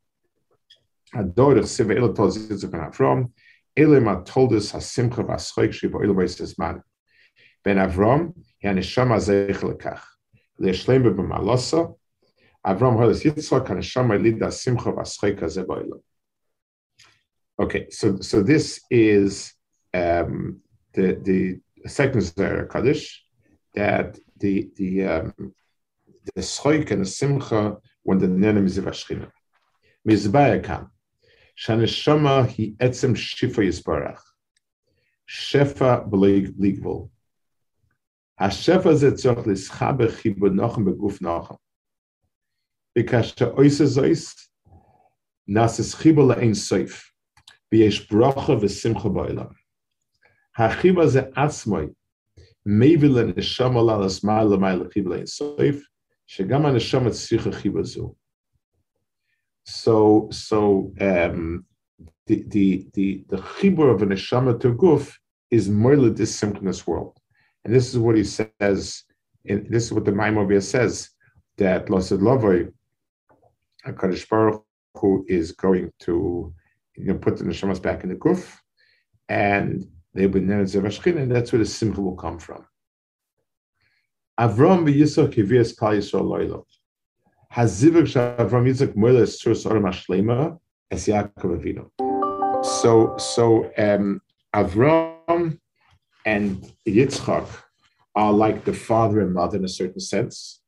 Adorich 1.14 1.66
Siv 1.66 1.96
Eil 1.96 2.14
Tol 2.14 2.30
Zitzuk 2.30 2.72
Ben 2.72 2.82
Avram, 2.82 3.32
Elim 3.78 4.06
HaToldus 4.06 4.74
HaSimcha 4.74 5.24
V'aschoik 5.24 5.72
Shivo 5.72 6.02
Eil 6.02 6.16
V'yisizman. 6.16 6.82
Ben 7.64 7.78
Avram, 7.78 8.34
Yanisham 8.64 9.10
HaZeich 9.10 9.58
Lekach. 9.58 10.02
L'yashleim 10.60 11.04
B'b'malosa, 11.04 11.96
Avram 12.66 12.98
Holis 12.98 13.24
Yitzchak, 13.24 13.68
Yanisham 13.68 14.08
HaLid 14.08 14.52
simcha 14.52 14.92
V'aschoik 14.92 15.40
HaZeh 15.40 15.66
V'oilam. 15.66 16.02
Okay, 17.62 17.88
so 17.92 18.20
so 18.22 18.42
this 18.42 18.82
is 18.90 19.54
um, 19.94 20.62
the 20.94 21.20
the 21.24 21.90
second 21.90 22.22
Zera 22.22 22.70
Kaddish 22.70 23.24
that 23.74 24.18
the 24.38 24.70
the 24.76 25.06
um, 25.06 25.54
the 26.36 26.42
Schoik 26.42 26.92
and 26.92 27.02
the 27.02 27.06
Simcha 27.06 27.78
when 28.04 28.18
the 28.18 28.28
Nenem 28.28 28.66
is 28.66 28.80
Vashchina. 28.80 29.30
Mizbaya 30.08 30.64
kam. 30.64 30.92
Shaneshama 31.58 32.48
hi 32.48 32.74
etzem 32.80 33.16
shifa 33.16 33.64
yisparach. 33.64 34.22
Shefa 35.28 36.10
b'leig 36.10 36.56
ligvul. 36.58 37.10
Hashefa 38.40 38.96
ze 38.96 39.12
tzoch 39.12 39.46
lischabe 39.46 40.08
chibu 40.08 40.50
nochem 40.50 40.86
beguf 40.86 41.20
nochem. 41.20 41.58
Bikash 42.98 43.36
te 43.36 43.46
oise 43.46 43.86
zois, 43.86 44.34
nas 45.48 45.80
es 45.80 45.94
chibu 45.96 46.34
le'en 46.34 46.52
soif. 46.52 47.04
B'yesh 47.72 48.08
brocha 48.08 48.60
v'simcha 48.60 49.12
ba'ilam. 49.14 49.54
Hachiba 50.60 51.08
ze 51.08 51.22
neshama 52.68 53.82
la 53.82 53.98
lasmai 53.98 54.44
lamai 54.44 55.82
shegam 56.28 56.64
neshama 56.64 57.10
chiba 57.62 57.86
zu. 57.86 58.14
So, 59.64 60.28
so 60.32 60.92
um, 61.00 61.66
the 62.28 62.44
the 62.48 62.88
the 62.94 63.24
the 63.30 63.38
chibur 63.38 63.90
of 63.94 64.02
a 64.02 64.06
neshama 64.06 64.60
to 64.60 64.74
guf 64.74 65.16
is 65.50 65.70
merely 65.70 66.10
this 66.10 66.36
synchronous 66.36 66.86
world, 66.86 67.18
and 67.64 67.74
this 67.74 67.88
is 67.88 67.98
what 67.98 68.18
he 68.18 68.26
says. 68.26 69.04
And 69.48 69.66
this 69.70 69.86
is 69.86 69.94
what 69.94 70.04
the 70.04 70.12
Maimovia 70.12 70.62
says 70.62 71.12
that 71.58 71.86
Lasid 71.86 72.74
a 73.86 73.94
Kaddish 73.94 74.28
Baruch 74.28 74.66
Hu 74.98 75.26
is 75.30 75.54
going 75.54 75.94
to 76.02 76.54
you 76.98 77.06
know, 77.06 77.18
put 77.18 77.38
the 77.38 77.46
neshamas 77.46 77.82
back 77.82 78.04
in 78.04 78.10
the 78.10 78.16
guf, 78.16 78.58
and 79.30 79.88
and 80.20 81.32
that's 81.32 81.52
where 81.52 81.60
the 81.60 81.66
simcha 81.66 82.02
will 82.02 82.16
come 82.16 82.40
from. 82.40 82.66
Avram. 84.40 84.86
Hazivik 87.52 88.38
Avram 88.38 88.68
Yitzchak 88.68 88.96
moeles 88.96 89.40
sur 89.40 89.52
sorim 89.52 89.84
hashlema 89.84 90.60
es 90.92 91.08
Yaakov. 91.08 91.90
So, 92.64 93.18
so 93.18 93.72
um, 93.78 94.22
Avram 94.56 95.60
and 96.26 96.72
Yitzchak 96.88 97.48
are 98.16 98.32
like 98.32 98.66
the 98.66 98.74
father 98.74 99.22
and 99.22 99.34
mother 99.34 99.58
in 99.58 99.66
a 99.66 99.70
certain 99.70 100.00
sense. 100.00 100.62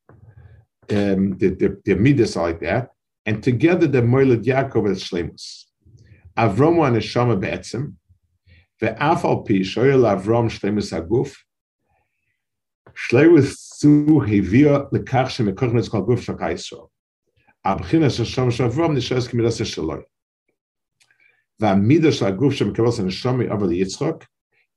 Um, 0.90 1.38
the, 1.38 1.50
the, 1.50 1.80
the 1.84 1.94
midas 1.94 2.36
are 2.36 2.48
like 2.48 2.60
that. 2.60 2.90
And 3.24 3.42
together 3.42 3.86
the 3.86 4.02
Moilad 4.02 4.44
Yaakov 4.44 4.90
is 4.90 5.04
Shlemus. 5.04 5.66
Avram 6.36 6.76
wa 6.76 6.90
neshama 6.90 7.38
be'etzim, 7.40 7.94
ve'af 8.81 9.25
al 9.25 9.43
pi 9.43 9.63
shoyel 9.63 10.05
Avram 10.05 10.49
Shlemus 10.49 10.93
aguf, 10.93 11.35
Shlemus 12.93 13.77
zu 13.79 14.21
hevia 14.27 14.89
lekach 14.91 15.29
shemekoch 15.29 15.73
netzkal 15.73 16.05
guf 16.05 16.21
shaka 16.21 16.51
Yisrael. 16.53 16.89
הבחינה 17.67 18.09
של 18.09 18.25
שם 18.25 18.51
של 18.51 18.63
אברהם 18.63 18.95
נשארת 18.95 19.27
כמידה 19.27 19.51
של 19.51 19.65
שלוי. 19.65 19.99
והמידה 21.59 22.11
של 22.11 22.25
הגוף 22.25 22.53
שמקבל 22.53 22.89
את 22.93 22.99
הנשומי 22.99 23.49
אבל 23.49 23.67
ליצחוק, 23.67 24.23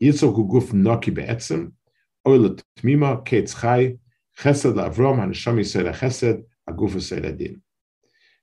יצחוק 0.01 0.37
הוא 0.37 0.49
גוף 0.49 0.73
נוקי 0.73 1.11
בעצם, 1.11 1.69
אוי 2.27 2.39
לתמימה, 2.39 3.15
קץ 3.25 3.55
חי, 3.55 3.93
חסד 4.39 4.77
לאברום, 4.77 5.21
הנשומי 5.21 5.61
ישראל 5.61 5.89
החסד, 5.89 6.35
הגוף 6.69 6.95
ישראל 6.95 7.25
הדין. 7.25 7.57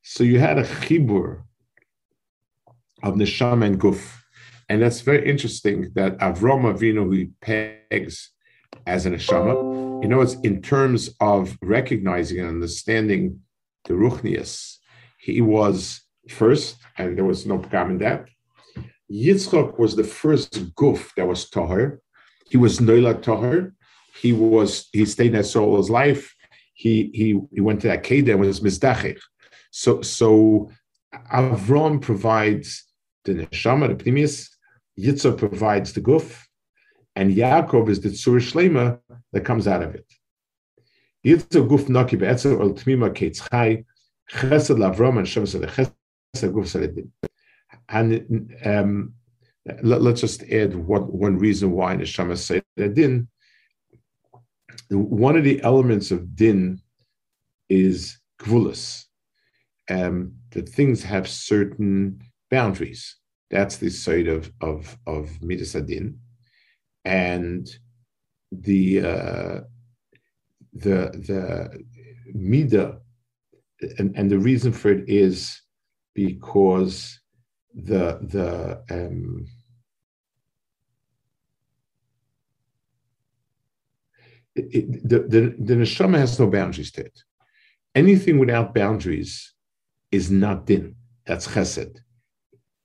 So 0.04 0.24
you 0.24 0.39
had 0.39 0.58
a 0.58 0.63
chibur 0.63 1.43
of 3.04 3.15
neshama 3.15 3.65
and 3.65 3.80
guf, 3.82 4.00
and 4.73 4.81
that's 4.81 5.03
very 5.03 5.29
interesting 5.29 5.93
that 5.97 6.17
Avram 6.17 6.63
Avinu 6.73 7.15
he 7.15 7.29
pegs 7.43 8.31
as 8.87 9.05
a 9.05 9.11
neshama. 9.11 10.03
You 10.03 10.09
know, 10.09 10.23
it's 10.23 10.37
in 10.37 10.63
terms 10.63 11.11
of 11.21 11.59
recognizing 11.61 12.39
and 12.39 12.49
understanding 12.49 13.41
the 13.85 13.93
ruchnius. 13.93 14.79
He 15.19 15.43
was 15.43 16.01
first, 16.31 16.79
and 16.97 17.19
there 17.19 17.27
was 17.27 17.45
no 17.45 17.59
problem 17.59 17.97
in 17.97 17.99
that. 17.99 18.31
Yitzchak 19.13 19.79
was 19.79 19.95
the 19.95 20.05
first 20.05 20.53
guf 20.75 21.15
that 21.19 21.29
was 21.29 21.51
tahir. 21.51 22.01
He 22.49 22.57
was 22.57 22.79
noila 22.79 23.21
tahir. 23.21 23.75
He 24.23 24.33
was 24.33 24.89
he 24.95 25.05
stayed 25.05 25.35
there 25.35 25.45
all 25.63 25.77
his 25.77 25.91
life. 25.91 26.35
He 26.73 27.11
he 27.13 27.39
he 27.53 27.61
went 27.61 27.83
to 27.83 27.89
Akedah 27.89 28.33
and 28.33 28.41
was 28.41 28.61
mizdachich. 28.61 29.21
So, 29.71 30.01
so 30.01 30.71
Avram 31.31 32.01
provides 32.01 32.85
the 33.25 33.35
neshama, 33.35 33.89
the 33.89 34.03
pnimis, 34.03 34.49
Yitzhak 34.98 35.38
provides 35.38 35.92
the 35.92 36.00
guf, 36.00 36.44
and 37.16 37.35
Yaakov 37.35 37.88
is 37.88 38.00
the 38.00 38.11
tzur 38.11 38.40
shlema 38.40 38.98
that 39.33 39.44
comes 39.44 39.66
out 39.66 39.83
of 39.83 39.94
it. 39.94 40.07
Yitzhak 41.24 41.68
guf 41.68 41.88
naki 41.88 42.16
be'etzer 42.16 42.61
ol 42.61 42.74
tmima 42.74 43.11
keitz 43.11 43.48
chai, 43.50 43.85
chesed 44.31 44.76
lavram 44.76 45.18
and 45.18 45.28
shem 45.28 45.46
sele 45.46 45.66
chesed 45.66 45.92
guf 46.35 46.66
seledim. 46.66 47.11
And 47.88 48.55
um, 48.64 49.14
let, 49.83 50.00
us 50.00 50.20
just 50.20 50.42
add 50.44 50.74
one, 50.74 51.02
one 51.02 51.38
reason 51.38 51.72
why 51.72 51.96
neshama 51.96 52.62
that 52.76 52.94
din. 52.94 53.28
One 54.90 55.37
of 55.37 55.44
the 55.44 55.62
elements 55.62 56.11
of 56.11 56.37
din 56.37 56.81
is 57.68 58.18
gvulas 58.40 59.05
um, 59.90 60.35
that 60.50 60.68
things 60.68 61.02
have 61.02 61.28
certain 61.28 62.20
boundaries. 62.50 63.16
That's 63.53 63.77
the 63.77 63.91
side 63.91 64.29
of 64.29 64.51
of 64.62 64.97
of 65.07 65.31
midas 65.43 65.75
adin, 65.75 66.19
and 67.05 67.69
the 68.51 69.01
uh, 69.01 69.61
the 70.73 70.99
the 71.29 71.85
mida, 72.33 72.99
and, 73.99 74.17
and 74.17 74.31
the 74.31 74.38
reason 74.38 74.73
for 74.73 74.91
it 74.91 75.07
is 75.07 75.61
because 76.15 77.21
the 77.75 78.19
the 78.23 78.83
um, 78.91 79.47
it, 84.55 84.75
it, 84.75 85.09
the, 85.09 85.19
the, 85.21 85.41
the 85.59 85.75
neshama 85.75 86.19
has 86.19 86.38
no 86.41 86.47
boundaries 86.47 86.91
to 86.93 87.03
it. 87.03 87.19
Anything 87.95 88.38
without 88.38 88.75
boundaries 88.75 89.53
is 90.11 90.31
not 90.31 90.67
din. 90.67 90.95
That's 91.27 91.47
chesed. 91.47 92.01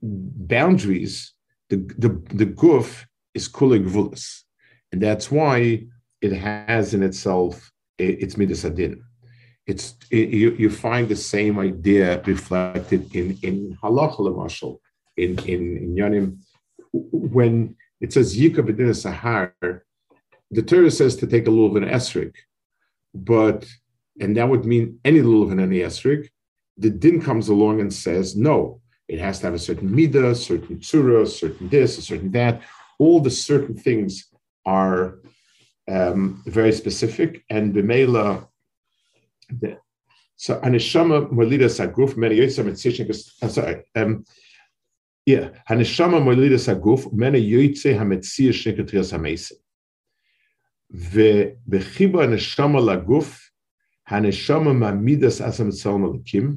Boundaries, 0.01 1.33
the, 1.69 1.77
the, 1.97 2.10
the 2.33 2.45
guf 2.45 3.05
is 3.33 3.49
kula 3.49 3.83
gvulas. 3.83 4.43
And 4.91 5.01
that's 5.01 5.31
why 5.31 5.86
it 6.21 6.33
has 6.33 6.93
in 6.93 7.03
itself, 7.03 7.71
it's 7.97 8.38
midas 8.38 8.63
adin. 8.63 9.03
It's, 9.65 9.95
it, 10.12 10.29
you, 10.29 10.51
you 10.51 10.69
find 10.69 11.10
the 11.10 11.15
same 11.15 11.60
idea 11.60 12.21
reflected 12.21 13.13
in, 13.13 13.38
in 13.43 13.77
halacha, 13.83 14.36
marshal, 14.36 14.79
in, 15.17 15.38
in, 15.39 15.77
in 15.77 15.95
Yanim. 15.95 16.38
When 16.93 17.75
it 17.99 18.13
says 18.13 18.38
yika 18.38 18.57
b'din 18.57 18.89
sahar, 18.89 19.81
the 20.51 20.62
Torah 20.62 20.89
says 20.91 21.17
to 21.17 21.27
take 21.27 21.47
a 21.47 21.49
lulav 21.49 21.75
and 21.75 21.86
esrig, 21.86 22.33
but, 23.13 23.65
and 24.21 24.38
that 24.38 24.47
would 24.47 24.65
mean 24.65 24.99
any 25.03 25.19
lulav 25.19 25.51
and 25.51 25.60
any 25.60 25.79
esrig, 25.79 26.29
the 26.77 26.89
din 26.89 27.21
comes 27.21 27.49
along 27.49 27.81
and 27.81 27.93
says, 27.93 28.38
no, 28.38 28.79
it 29.08 29.18
has 29.18 29.40
to 29.40 29.46
have 29.46 29.54
a 29.54 29.58
certain 29.58 29.90
midah, 29.90 30.37
certain 30.37 30.76
tzura, 30.78 31.26
certain 31.26 31.68
this, 31.68 31.98
a 31.98 32.02
certain 32.02 32.30
that. 32.32 32.62
All 32.98 33.20
the 33.20 33.30
certain 33.30 33.76
things 33.76 34.28
are 34.64 35.18
um, 35.90 36.42
very 36.46 36.72
specific, 36.72 37.44
and 37.50 37.74
b'meila. 37.74 38.48
So 40.37 40.61
anishama 40.61 41.30
molida 41.30 41.68
saguf 41.68 42.16
many 42.16 42.38
yotzam 42.38 42.66
etzishnik. 42.66 43.08
I'm 43.42 43.50
sorry. 43.50 43.82
Um, 43.94 44.24
yeah, 45.26 45.50
hanishama 45.68 46.22
molida 46.22 46.58
saguf 46.58 47.12
many 47.12 47.42
yotze 47.42 47.96
hametzir 47.98 48.52
shnikatриas 48.52 49.12
hamesim. 49.12 49.56
ובחיבה 50.94 52.24
הנשמה 52.24 52.80
לגוף, 52.80 53.50
הנשמה 54.08 54.72
מעמידס 54.72 55.40
אסם 55.40 55.70
צלם 55.70 56.04
אלוקים, 56.04 56.56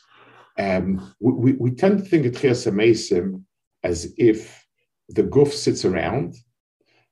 um, 0.57 1.13
we, 1.19 1.53
we, 1.53 1.71
tend 1.71 1.99
to 1.99 2.05
think 2.05 2.25
of 2.25 2.33
Tchias 2.33 3.43
as 3.83 4.13
if 4.17 4.65
the 5.09 5.23
guf 5.23 5.51
sits 5.51 5.85
around, 5.85 6.35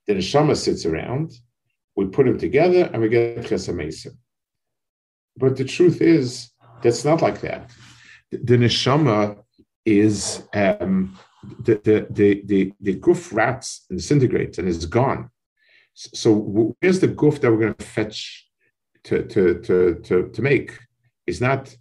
the 0.07 0.13
neshama 0.13 0.55
sits 0.55 0.85
around, 0.85 1.31
we 1.95 2.05
put 2.05 2.25
them 2.25 2.37
together 2.37 2.89
and 2.91 3.01
we 3.01 3.09
get 3.09 3.37
Tchias. 3.37 4.07
But 5.37 5.55
the 5.55 5.65
truth 5.65 6.01
is, 6.01 6.51
that's 6.81 7.05
not 7.05 7.21
like 7.21 7.41
that. 7.41 7.71
The, 8.31 8.37
the 8.37 8.57
neshama 8.57 9.37
is 9.85 10.43
um, 10.53 11.17
the, 11.59 11.75
the, 11.83 12.07
the, 12.09 12.41
the, 12.45 12.73
the 12.81 12.99
guf 12.99 13.33
rats 13.33 13.85
and 13.89 13.99
disintegrates 13.99 14.57
and 14.57 14.67
is 14.67 14.85
gone. 14.85 15.29
So 15.93 16.75
where's 16.81 16.99
the 16.99 17.07
guf 17.07 17.41
that 17.41 17.51
we're 17.51 17.59
going 17.59 17.73
to 17.75 17.85
fetch 17.85 18.47
to, 19.05 19.23
to, 19.23 19.59
to, 19.61 19.95
to, 20.03 20.29
to 20.29 20.41
make? 20.41 20.77
It's 21.27 21.41
not 21.41 21.75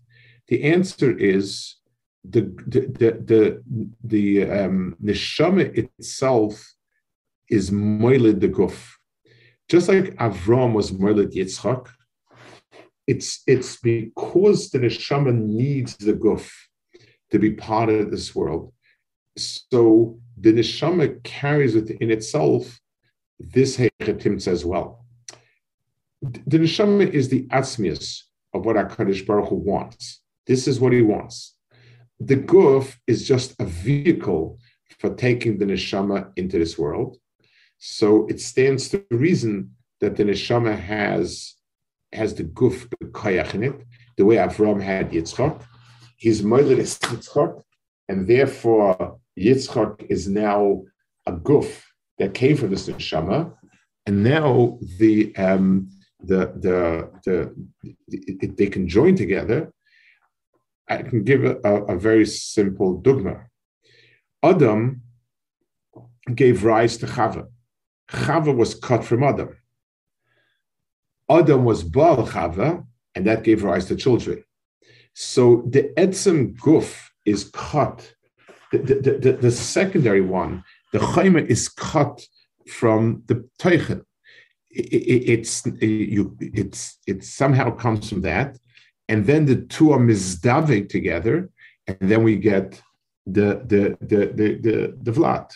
the 0.49 0.65
answer 0.65 1.17
is 1.17 1.77
the 2.25 2.43
the 2.67 2.81
the 3.01 3.11
the, 3.31 3.63
the 4.05 4.51
um, 4.51 4.97
neshama 5.03 5.65
itself 5.77 6.55
is 7.49 7.71
moiled 7.71 8.41
the 8.41 8.49
guf, 8.49 8.77
just 9.69 9.89
like 9.89 10.15
Avram 10.17 10.73
was 10.73 10.93
moiled 10.93 11.33
Yitzchak. 11.33 11.89
It's 13.07 13.43
it's 13.47 13.77
because 13.77 14.71
the 14.71 14.81
neshama 14.81 15.35
needs 15.35 15.97
the 15.97 16.13
guf 16.13 16.51
to 17.31 17.39
be 17.39 17.53
part 17.53 17.89
of 17.89 18.11
this 18.11 18.35
world. 18.35 18.73
So 19.37 20.19
the 20.39 20.53
neshama 20.53 21.23
carries 21.23 21.75
it 21.75 21.91
in 21.91 22.11
itself 22.11 22.81
this 23.39 23.77
hechetimtz 23.77 24.49
as 24.49 24.65
well. 24.65 25.05
the 26.21 26.59
neshama 26.59 27.09
is 27.09 27.29
the 27.29 27.45
atzmius 27.45 28.23
of 28.53 28.65
what 28.65 28.77
Hakadosh 28.77 29.25
Baruch 29.27 29.49
Hu 29.51 29.57
wants. 29.57 30.21
This 30.49 30.67
is 30.67 30.81
what 30.81 30.93
He 30.93 31.03
wants. 31.03 31.55
The 32.19 32.37
guf 32.37 32.97
is 33.07 33.29
just 33.29 33.55
a 33.61 33.65
vehicle 33.65 34.59
for 34.99 35.15
taking 35.15 35.59
the 35.59 35.67
neshama 35.67 36.33
into 36.37 36.59
this 36.59 36.77
world. 36.77 37.19
So 37.79 38.27
it 38.27 38.41
stands 38.41 38.89
to 38.89 39.05
reason 39.11 39.77
that 40.01 40.17
the 40.17 40.25
neshama 40.25 40.77
has 40.77 41.55
has 42.13 42.35
the 42.35 42.45
guf 42.45 42.89
koyach 43.13 43.55
in 43.55 43.63
it, 43.65 43.77
the 44.17 44.25
way 44.25 44.37
Avram 44.37 44.83
had 44.83 45.13
Yitzchak. 45.13 45.63
His 46.17 46.43
mother 46.43 46.81
is 46.81 46.99
Yitzchak, 46.99 47.63
and 48.09 48.27
therefore 48.27 49.19
Yitzchak 49.39 50.07
is 50.09 50.27
now 50.29 50.83
a 51.27 51.33
guf 51.33 51.83
that 52.19 52.35
came 52.35 52.57
from 52.57 52.71
this 52.71 52.89
neshama, 52.89 53.53
and 54.07 54.25
now 54.25 54.79
the 54.99 55.37
um, 55.37 55.91
the 56.21 56.41
the 56.65 57.11
the, 57.25 57.55
the 58.09 58.47
they 58.59 58.67
can 58.67 58.89
join 58.89 59.15
together. 59.15 59.71
I 60.89 61.03
can 61.03 61.25
give 61.25 61.45
a, 61.45 61.57
a 61.65 61.97
very 61.97 62.27
simple 62.27 63.01
dogma. 63.01 63.47
Adam 64.43 65.03
gave 66.35 66.65
rise 66.65 66.97
to 66.99 67.07
Chava. 67.07 67.47
Chava 68.11 68.55
was 68.55 68.75
cut 68.75 69.05
from 69.05 69.23
Adam. 69.23 69.57
Adam 71.29 71.65
was 71.65 71.83
Baal 71.83 72.27
Chava, 72.27 72.85
and 73.15 73.27
that 73.27 73.43
gave 73.43 73.65
rise 73.65 73.87
to 73.87 73.97
children. 73.97 74.45
So 75.15 75.65
the 75.69 75.93
Etzem 75.97 76.57
Guf 76.57 76.95
is 77.27 77.51
cut. 77.53 78.15
The, 78.73 78.79
the, 78.79 79.19
the, 79.19 79.33
the 79.33 79.51
secondary 79.51 80.21
one, 80.21 80.65
the 80.93 80.99
Chayma, 80.99 81.47
is 81.47 81.69
cut 81.69 82.27
from 82.67 83.23
the 83.27 83.49
Teichen. 83.59 84.05
It, 84.71 84.93
it, 84.93 85.31
it's 85.31 85.67
you. 85.81 86.37
It's 86.41 86.99
it 87.07 87.25
somehow 87.25 87.71
comes 87.71 88.09
from 88.09 88.21
that, 88.23 88.59
and 89.09 89.27
then 89.27 89.47
the 89.47 89.57
two 89.57 89.93
are 89.93 89.99
mizdavik 89.99 90.89
together, 90.89 91.51
and 91.87 91.97
then 92.01 92.23
we 92.23 92.37
get 92.37 92.81
the 93.27 93.63
the 93.67 93.97
the 94.01 94.27
the 94.35 94.49
the, 94.61 94.99
the 95.03 95.13
Vlad. 95.13 95.51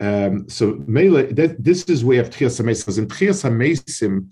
Um, 0.00 0.48
so 0.48 0.82
Mele, 0.86 1.32
that, 1.34 1.62
this 1.62 1.84
is 1.84 2.04
way 2.04 2.18
of 2.18 2.28
Tchias 2.28 2.60
HaMesim. 2.60 2.98
In 2.98 3.06
Tchias 3.06 3.48
HaMesim, 3.48 4.30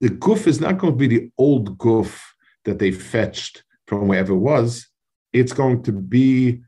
the 0.00 0.10
goof 0.10 0.46
is 0.46 0.60
not 0.60 0.78
going 0.78 0.92
to 0.92 0.98
be 0.98 1.08
the 1.08 1.30
old 1.38 1.78
goof 1.78 2.34
that 2.64 2.78
they 2.78 2.92
fetched 2.92 3.64
from 3.86 4.06
wherever 4.06 4.34
it 4.34 4.38
was. 4.38 4.86
It's 5.32 5.52
going 5.52 5.82
to 5.84 5.92
be 5.92 6.60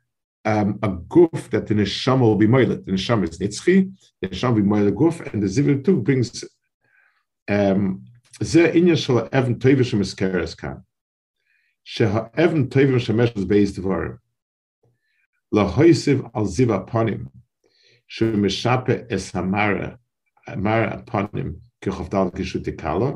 um, 0.47 0.79
a 0.83 0.89
goof 0.89 1.51
that 1.51 1.67
the 1.67 1.75
neshama 1.75 2.21
will 2.21 2.37
be 2.37 2.47
moilet. 2.47 2.87
The 2.87 2.93
neshama 2.93 3.29
is 3.29 3.39
nitzchi, 3.39 3.93
the 4.23 4.29
neshama 4.29 4.55
will 4.55 4.63
be 4.63 4.69
moilet 4.69 4.97
goof, 4.97 5.21
and 5.21 5.43
the 5.43 5.47
zivir 5.47 5.85
too 5.85 6.01
brings 6.01 6.43
um, 7.49 8.05
זה 8.42 8.72
עניין 8.74 8.96
של 8.96 9.14
האבן 9.32 9.54
טויבה 9.54 9.84
שמזכרת 9.84 10.54
כאן. 10.54 10.74
שהאבן 11.84 12.66
טויבה 12.66 13.00
שמשמש 13.00 13.46
בייס 13.48 13.80
דברים. 13.80 14.12
להויסיב 15.52 16.22
על 16.34 16.46
זיו 16.46 16.74
הפונים, 16.74 17.26
שמשפה 18.08 18.94
אס 19.16 19.36
המרה, 19.36 19.88
המרה 20.48 20.88
הפונים, 20.88 21.56
ככבדל 21.82 22.24
גישותי 22.36 22.76
קלה, 22.76 23.12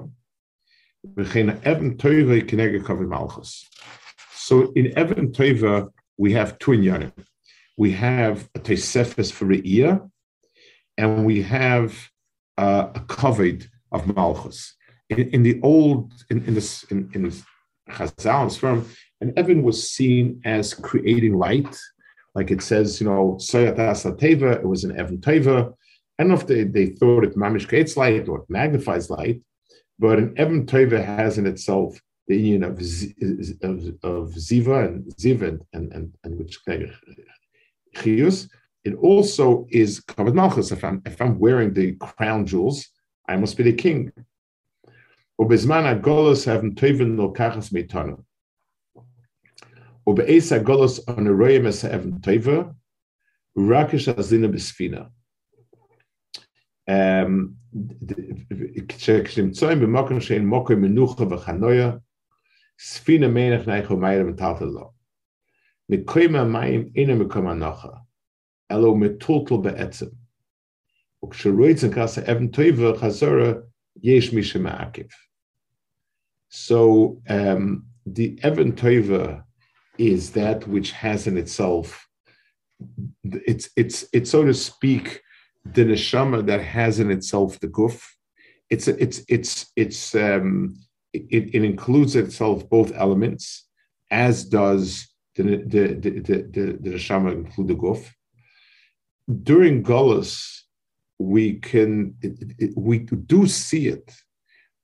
וכן 1.17 1.49
האבן 1.49 1.93
טויבה 1.93 2.47
כנגד 2.47 2.85
כבד 2.85 3.05
מלכוס. 3.05 3.69
So 4.47 4.73
in 4.75 4.97
Evan 4.97 5.31
Tova, 5.31 5.89
we 6.17 6.33
have 6.33 6.57
two 6.57 6.71
inyanim. 6.71 7.13
We 7.77 7.91
have 7.91 8.49
a 8.55 8.59
Tosefes 8.59 9.31
for 9.31 9.45
Re'iyah, 9.45 10.09
and 10.97 11.25
we 11.25 11.43
have 11.43 12.09
uh, 12.57 12.87
a 12.99 13.01
covet 13.01 13.67
of 13.91 14.07
Malchus. 14.07 14.75
In, 15.10 15.18
in, 15.30 15.42
the 15.42 15.60
old, 15.62 16.12
in, 16.30 16.44
in 16.44 16.54
this, 16.54 16.84
in, 16.84 17.10
in 17.14 17.32
Chazal's 17.90 18.56
firm, 18.56 18.88
and 19.20 19.38
Evan 19.38 19.62
was 19.62 19.90
seen 19.90 20.40
as 20.44 20.74
creating 20.74 21.36
light, 21.36 21.76
like 22.34 22.50
it 22.50 22.62
says, 22.62 23.00
you 23.00 23.06
know, 23.06 23.36
Teva, 23.40 24.56
it 24.56 24.66
was 24.66 24.84
an 24.84 24.98
Evan 24.98 25.18
Teva. 25.18 25.72
I 26.18 26.22
don't 26.22 26.28
know 26.28 26.34
if 26.34 26.46
they, 26.46 26.64
they 26.64 26.86
thought 26.86 27.24
it 27.24 27.36
mamish 27.36 27.68
creates 27.68 27.96
light 27.96 28.28
or 28.28 28.40
it 28.40 28.50
magnifies 28.50 29.10
light, 29.10 29.40
but 29.98 30.18
an 30.18 30.34
Evan 30.36 30.66
Teva 30.66 31.04
has 31.04 31.38
in 31.38 31.46
itself 31.46 32.00
the 32.26 32.36
union 32.36 32.64
of, 32.64 32.78
of, 33.62 33.86
of 34.02 34.34
Ziva 34.34 34.86
and 34.86 35.04
Ziva 35.14 35.60
and, 35.72 35.92
and, 35.92 36.14
and 36.24 36.38
which 36.38 36.58
uh, 36.68 36.76
Chiyus. 37.96 38.48
It 38.84 38.94
also 38.96 39.66
is 39.70 40.00
covered 40.00 40.34
Malchus. 40.34 40.72
If 40.72 40.84
I'm, 40.84 41.02
if 41.06 41.20
I'm 41.20 41.38
wearing 41.38 41.72
the 41.72 41.92
crown 41.96 42.46
jewels, 42.46 42.86
I 43.28 43.36
must 43.36 43.56
be 43.56 43.62
the 43.62 43.72
king. 43.72 44.12
ובזמן 45.39 45.83
הגולוס 45.85 46.47
haben 46.47 46.75
Teven 46.75 47.15
no 47.17 47.33
kachas 47.33 47.73
meitanu. 47.73 48.21
ובאס 50.07 50.51
הגולוס 50.51 51.09
הנרויים 51.09 51.65
es 51.67 51.83
haben 51.83 52.21
Teva, 52.21 52.75
rakish 53.57 54.07
azina 54.07 54.47
besfina. 54.47 55.09
כשנמצאים 58.87 59.79
במקום 59.79 60.21
שאין 60.21 60.47
מוקר 60.47 60.75
מנוחה 60.75 61.23
וחנויה, 61.23 61.91
ספינה 62.79 63.27
מנח 63.27 63.67
נייכו 63.67 63.97
מיילה 63.97 64.23
מטלטל 64.23 64.65
לו. 64.65 64.91
מקוים 65.89 66.35
המים 66.35 66.89
אינו 66.95 67.25
מקום 67.25 67.47
הנוחה, 67.47 67.89
אלא 68.71 68.87
הוא 68.87 68.99
מטולטל 68.99 69.55
בעצם. 69.63 70.05
וכשרויצן 71.25 71.87
כסה 71.95 72.31
אבן 72.31 72.47
טויבה 72.47 72.97
חזורה, 72.97 73.51
יש 74.03 74.33
מי 74.33 74.43
שמעכב. 74.43 75.22
So 76.56 77.20
um, 77.28 77.86
the 78.06 78.38
Evan 78.44 78.74
Tova 78.74 79.42
is 79.98 80.30
that 80.32 80.68
which 80.68 80.92
has 80.92 81.26
in 81.26 81.36
itself, 81.36 82.06
it's 83.24 83.70
it's 83.76 84.04
it's 84.12 84.30
so 84.30 84.44
to 84.44 84.54
speak, 84.54 85.20
the 85.64 85.84
neshama 85.84 86.46
that 86.46 86.60
has 86.60 87.00
in 87.00 87.10
itself 87.10 87.58
the 87.58 87.66
guf. 87.66 88.00
It's 88.70 88.86
it's 88.86 89.24
it's 89.28 89.72
it's 89.74 90.14
um, 90.14 90.76
it, 91.12 91.56
it 91.56 91.64
includes 91.64 92.14
itself 92.14 92.70
both 92.70 92.92
elements, 92.94 93.66
as 94.12 94.44
does 94.44 95.08
the 95.34 95.42
the 95.42 95.94
the 95.94 96.10
the, 96.10 96.36
the, 96.54 96.78
the 96.80 96.90
neshama 96.90 97.32
include 97.32 97.66
the 97.66 97.74
guf. 97.74 98.08
During 99.42 99.82
Gullus, 99.82 100.60
we 101.18 101.54
can 101.54 102.14
it, 102.22 102.54
it, 102.58 102.72
we 102.76 103.00
do 103.00 103.48
see 103.48 103.88
it, 103.88 104.14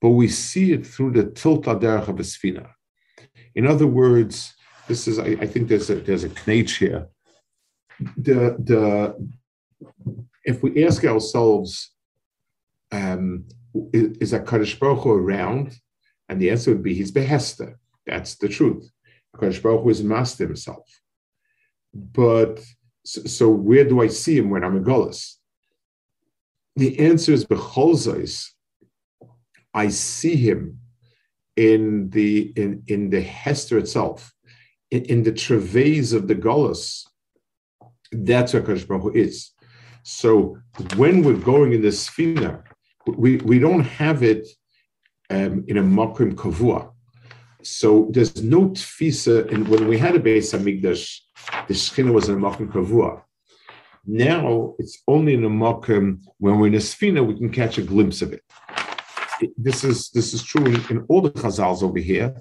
but 0.00 0.10
we 0.10 0.28
see 0.28 0.72
it 0.72 0.86
through 0.86 1.12
the 1.12 1.30
tilt 1.30 1.64
aderech 1.66 2.08
of 2.08 2.20
a 2.20 2.22
sfina. 2.22 2.70
In 3.54 3.66
other 3.66 3.86
words, 3.86 4.54
this 4.88 5.06
is 5.06 5.18
I, 5.18 5.36
I 5.40 5.46
think 5.46 5.68
there's 5.68 5.90
a 5.90 5.96
there's 5.96 6.24
a 6.24 6.30
knach 6.30 6.78
here. 6.78 7.08
The 8.16 8.56
the 8.58 9.30
if 10.44 10.62
we 10.62 10.84
ask 10.84 11.04
ourselves, 11.04 11.92
um, 12.92 13.44
is, 13.92 14.32
a 14.32 14.40
Kadosh 14.40 14.78
Baruch 14.78 15.04
Hu 15.04 15.12
around? 15.12 15.76
And 16.28 16.40
the 16.40 16.50
answer 16.50 16.70
would 16.72 16.82
be 16.82 16.94
he's 16.94 17.12
behesta. 17.12 17.74
That's 18.06 18.36
the 18.36 18.48
truth. 18.48 18.90
Kadosh 19.36 19.62
Baruch 19.62 19.82
Hu 19.82 19.90
is 19.90 20.02
master 20.02 20.46
himself. 20.46 20.86
But 21.92 22.60
so, 23.04 23.22
so, 23.22 23.48
where 23.48 23.84
do 23.84 24.00
I 24.00 24.08
see 24.08 24.36
him 24.38 24.50
when 24.50 24.64
I'm 24.64 24.76
a 24.76 24.80
Golas? 24.80 25.34
The 26.76 26.98
answer 27.00 27.32
is 27.32 27.44
Becholzais. 27.44 28.46
I 29.74 29.88
see 29.88 30.36
him 30.36 30.78
in 31.56 32.10
the 32.10 32.52
in, 32.56 32.82
in 32.86 33.10
the 33.10 33.20
Hester 33.20 33.78
itself, 33.78 34.32
in, 34.90 35.04
in 35.04 35.22
the 35.22 35.32
travails 35.32 36.12
of 36.12 36.28
the 36.28 36.34
Golas. 36.34 37.04
That's 38.12 38.52
where 38.52 38.62
Kadosh 38.62 38.86
Baruch 38.86 39.02
Hu 39.02 39.12
is. 39.12 39.50
So 40.02 40.56
when 40.96 41.22
we're 41.22 41.34
going 41.34 41.72
in 41.72 41.82
the 41.82 41.88
Sfina, 41.88 42.62
we, 43.06 43.36
we 43.38 43.58
don't 43.58 43.84
have 43.84 44.22
it 44.22 44.48
um, 45.28 45.64
in 45.68 45.76
a 45.78 45.82
Makrim 45.82 46.34
Kavua. 46.34 46.92
So 47.62 48.08
there's 48.10 48.42
no 48.42 48.70
tfisa, 48.70 49.52
and 49.52 49.68
when 49.68 49.86
we 49.86 49.98
had 49.98 50.16
a 50.16 50.18
Beis 50.18 50.54
Hamikdash, 50.54 51.18
the 51.68 51.74
Shechina 51.74 52.12
was 52.12 52.28
in 52.28 52.36
a 52.36 52.38
Makrim 52.38 52.72
Kavua. 52.72 53.22
Now 54.06 54.74
it's 54.78 55.02
only 55.06 55.34
in 55.34 55.44
a 55.44 55.50
Makrim, 55.50 56.22
when 56.38 56.58
we're 56.58 56.68
in 56.68 56.74
a 56.74 56.78
Sfina, 56.78 57.24
we 57.24 57.36
can 57.36 57.50
catch 57.50 57.76
a 57.76 57.82
glimpse 57.82 58.22
of 58.22 58.32
it. 58.32 58.42
This 59.56 59.84
is 59.84 60.10
this 60.10 60.34
is 60.34 60.42
true 60.42 60.66
in, 60.66 60.84
in, 60.90 61.06
all 61.08 61.20
the 61.20 61.30
Chazals 61.30 61.82
over 61.82 61.98
here, 61.98 62.34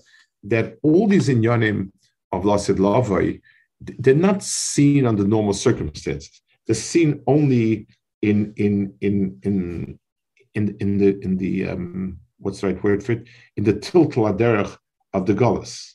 that 0.43 0.78
all 0.84 1.08
these 1.08 1.30
inyanim 1.30 1.91
of 2.32 2.43
Lasid 2.43 2.78
Lavai, 2.78 3.41
they're 3.82 4.16
not 4.16 4.43
seen 4.43 5.06
under 5.06 5.24
normal 5.24 5.54
circumstances 5.54 6.41
They're 6.66 6.76
seen 6.76 7.22
only 7.28 7.88
in 8.22 8.54
in 8.58 8.93
in 9.02 9.39
in 9.43 10.00
in 10.56 10.76
in 10.80 10.97
the 10.97 11.20
in 11.22 11.38
the 11.38 11.70
um, 11.70 12.20
what's 12.39 12.62
the 12.62 12.68
right 12.68 12.84
word 12.84 13.04
for 13.04 13.14
it 13.14 13.28
in 13.56 13.64
the 13.64 13.74
tiltal 13.74 14.32
aderech 14.32 14.76
of 15.14 15.26
the 15.26 15.34
Golas. 15.34 15.93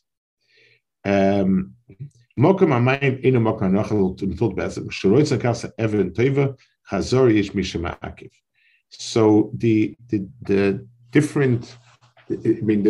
Um. 1.04 1.74
So 2.36 2.52
the 9.54 9.96
the 10.08 10.28
the 10.42 10.86
different. 11.14 11.76
I 12.30 12.60
mean, 12.68 12.80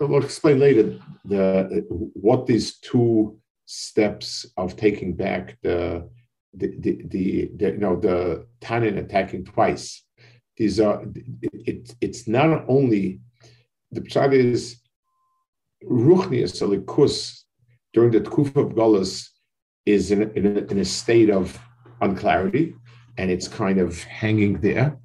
I'll 0.00 0.24
explain 0.24 0.58
later 0.58 0.84
the 1.24 1.84
what 2.26 2.46
these 2.46 2.78
two 2.78 3.38
steps 3.66 4.46
of 4.56 4.76
taking 4.76 5.10
back 5.14 5.44
the 5.62 6.08
the 6.54 6.68
the, 6.84 6.92
the, 7.12 7.50
the 7.58 7.66
you 7.72 7.82
know 7.84 7.96
the 8.08 8.46
Tanin 8.60 8.98
attacking 8.98 9.44
twice. 9.44 9.86
These 10.56 10.80
are 10.80 11.02
it, 11.42 11.50
it, 11.70 11.94
it's 12.00 12.26
not 12.26 12.64
only 12.68 13.20
the 13.92 14.00
pshat 14.00 14.32
is 14.32 14.80
ruchnius 15.84 16.58
during 17.94 18.10
the 18.10 18.20
tkuf 18.20 18.48
of 18.56 18.74
Golas 18.74 19.28
is 19.86 20.10
in, 20.10 20.30
in, 20.32 20.44
a, 20.58 20.60
in 20.72 20.78
a 20.78 20.84
state 20.84 21.30
of 21.30 21.58
unclarity 22.02 22.74
and 23.16 23.30
it's 23.30 23.48
kind 23.48 23.78
of 23.78 24.02
hanging 24.04 24.60
there. 24.60 24.98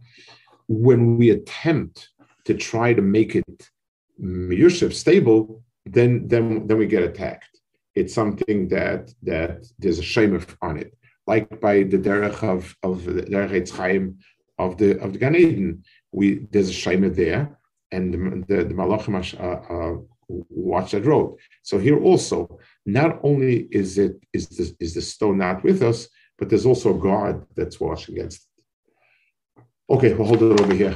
When 0.67 1.17
we 1.17 1.29
attempt 1.29 2.09
to 2.45 2.53
try 2.53 2.93
to 2.93 3.01
make 3.01 3.35
it 3.35 3.69
Yusuf 4.17 4.93
stable, 4.93 5.63
then 5.85 6.27
then 6.27 6.67
then 6.67 6.77
we 6.77 6.85
get 6.87 7.03
attacked. 7.03 7.59
It's 7.95 8.13
something 8.13 8.67
that 8.69 9.13
that 9.23 9.65
there's 9.79 9.99
a 9.99 10.03
shame 10.03 10.39
on 10.61 10.77
it, 10.77 10.95
like 11.27 11.59
by 11.59 11.83
the 11.83 11.97
derech 11.97 12.43
of 12.43 12.75
of 12.83 13.05
the 13.05 13.23
derech 13.23 13.69
Chaim 13.71 14.17
of 14.57 14.77
the 14.77 14.99
of 15.03 15.13
the 15.13 15.19
Gan 15.19 15.35
Eden. 15.35 15.83
We 16.11 16.47
there's 16.51 16.69
a 16.69 16.73
shame 16.73 17.11
there, 17.13 17.57
and 17.91 18.13
the 18.13 18.17
the, 18.47 18.63
the 18.65 18.73
Malachim 18.73 19.15
uh, 19.39 19.73
uh, 19.73 19.97
watch 20.27 20.91
that 20.91 21.05
road. 21.05 21.37
So 21.63 21.77
here 21.77 21.99
also, 21.99 22.59
not 22.85 23.19
only 23.23 23.67
is 23.71 23.97
it 23.97 24.15
is 24.33 24.47
the, 24.49 24.75
is 24.79 24.93
the 24.93 25.01
stone 25.01 25.37
not 25.37 25.63
with 25.63 25.81
us, 25.81 26.07
but 26.37 26.49
there's 26.49 26.65
also 26.65 26.93
God 26.93 27.45
that's 27.55 27.79
watching 27.79 28.15
against 28.15 28.47
it. 28.47 29.63
Okay, 29.89 30.13
we'll 30.13 30.27
hold 30.27 30.43
it 30.43 30.59
over 30.61 30.73
here. 30.73 30.95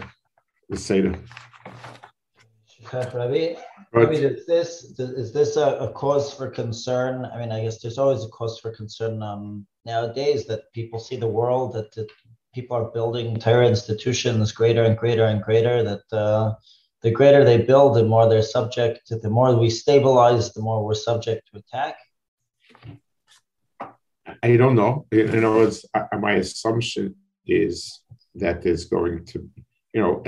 The 0.69 0.77
Seder. 0.77 1.19
Rabbi, 2.93 3.55
Rabbi, 3.93 4.13
is 4.13 4.45
this 4.45 4.97
is 4.99 5.33
this 5.33 5.57
a, 5.57 5.77
a, 5.77 5.91
cause 5.91 6.33
for 6.33 6.49
concern? 6.49 7.25
I 7.25 7.39
mean, 7.39 7.51
I 7.51 7.63
guess 7.63 7.81
there's 7.81 7.97
always 7.97 8.23
a 8.23 8.29
cause 8.29 8.59
for 8.59 8.71
concern 8.71 9.21
um, 9.21 9.65
nowadays 9.85 10.45
that 10.47 10.71
people 10.73 10.99
see 10.99 11.17
the 11.17 11.27
world 11.27 11.73
that, 11.73 11.93
that 11.95 12.07
people 12.53 12.77
are 12.77 12.91
building 12.91 13.37
Torah 13.37 13.67
institutions 13.67 14.51
greater 14.51 14.83
and 14.83 14.97
greater 14.97 15.25
and 15.25 15.41
greater. 15.41 15.83
That 15.83 16.17
uh, 16.17 16.53
the 17.01 17.11
greater 17.11 17.43
they 17.43 17.59
build, 17.59 17.95
the 17.95 18.03
more 18.03 18.29
they're 18.29 18.41
subject. 18.41 19.07
To, 19.07 19.17
the 19.17 19.29
more 19.29 19.55
we 19.55 19.69
stabilize, 19.69 20.53
the 20.53 20.61
more 20.61 20.83
we're 20.83 20.95
subject 20.95 21.49
to 21.51 21.59
attack. 21.59 21.97
I 24.43 24.57
don't 24.57 24.75
know. 24.75 25.07
In 25.11 25.43
other 25.43 25.51
words, 25.51 25.85
my 26.19 26.33
assumption 26.33 27.15
is 27.45 28.01
that 28.35 28.61
there's 28.61 28.85
going 28.85 29.25
to, 29.25 29.49
you 29.93 30.01
know, 30.01 30.23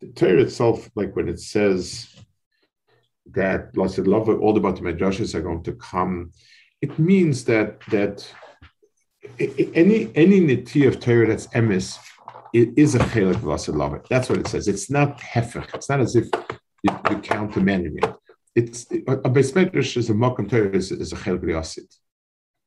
the 0.00 0.08
Torah 0.08 0.42
itself, 0.42 0.90
like 0.94 1.14
when 1.16 1.28
it 1.28 1.40
says 1.40 2.14
that 3.32 3.72
blessed 3.72 4.06
love, 4.06 4.28
all 4.28 4.52
the 4.52 4.60
Bati 4.60 4.82
Midrashis 4.82 5.34
are 5.34 5.42
going 5.42 5.62
to 5.64 5.72
come, 5.74 6.32
it 6.80 6.98
means 6.98 7.44
that 7.44 7.80
that 7.90 8.28
any 9.38 10.10
any 10.14 10.40
niti 10.40 10.86
of 10.86 11.00
Torah 11.00 11.26
that's 11.26 11.46
emes 11.48 11.98
it 12.52 12.70
is 12.76 12.94
a 12.94 12.98
chelik 12.98 13.40
blessed 13.40 13.70
love. 13.70 14.00
That's 14.08 14.28
what 14.28 14.38
it 14.38 14.48
says. 14.48 14.68
It's 14.68 14.90
not 14.90 15.18
hefech. 15.18 15.74
It's 15.74 15.88
not 15.88 16.00
as 16.00 16.16
if 16.16 16.28
you, 16.82 16.98
you 17.10 17.18
count 17.18 17.54
the 17.54 17.60
it. 17.60 18.14
It's 18.54 18.86
a 18.90 19.30
beis 19.36 19.52
medrash 19.52 19.96
is 19.96 20.08
a 20.08 20.14
makam 20.14 20.48
Torah 20.48 20.70
is, 20.70 20.90
is 20.90 21.12
a 21.12 21.16
chelik. 21.16 21.42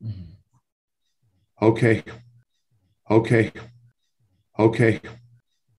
Mm-hmm. 0.04 0.32
Okay, 1.62 2.04
okay, 3.10 3.52
okay. 4.58 5.02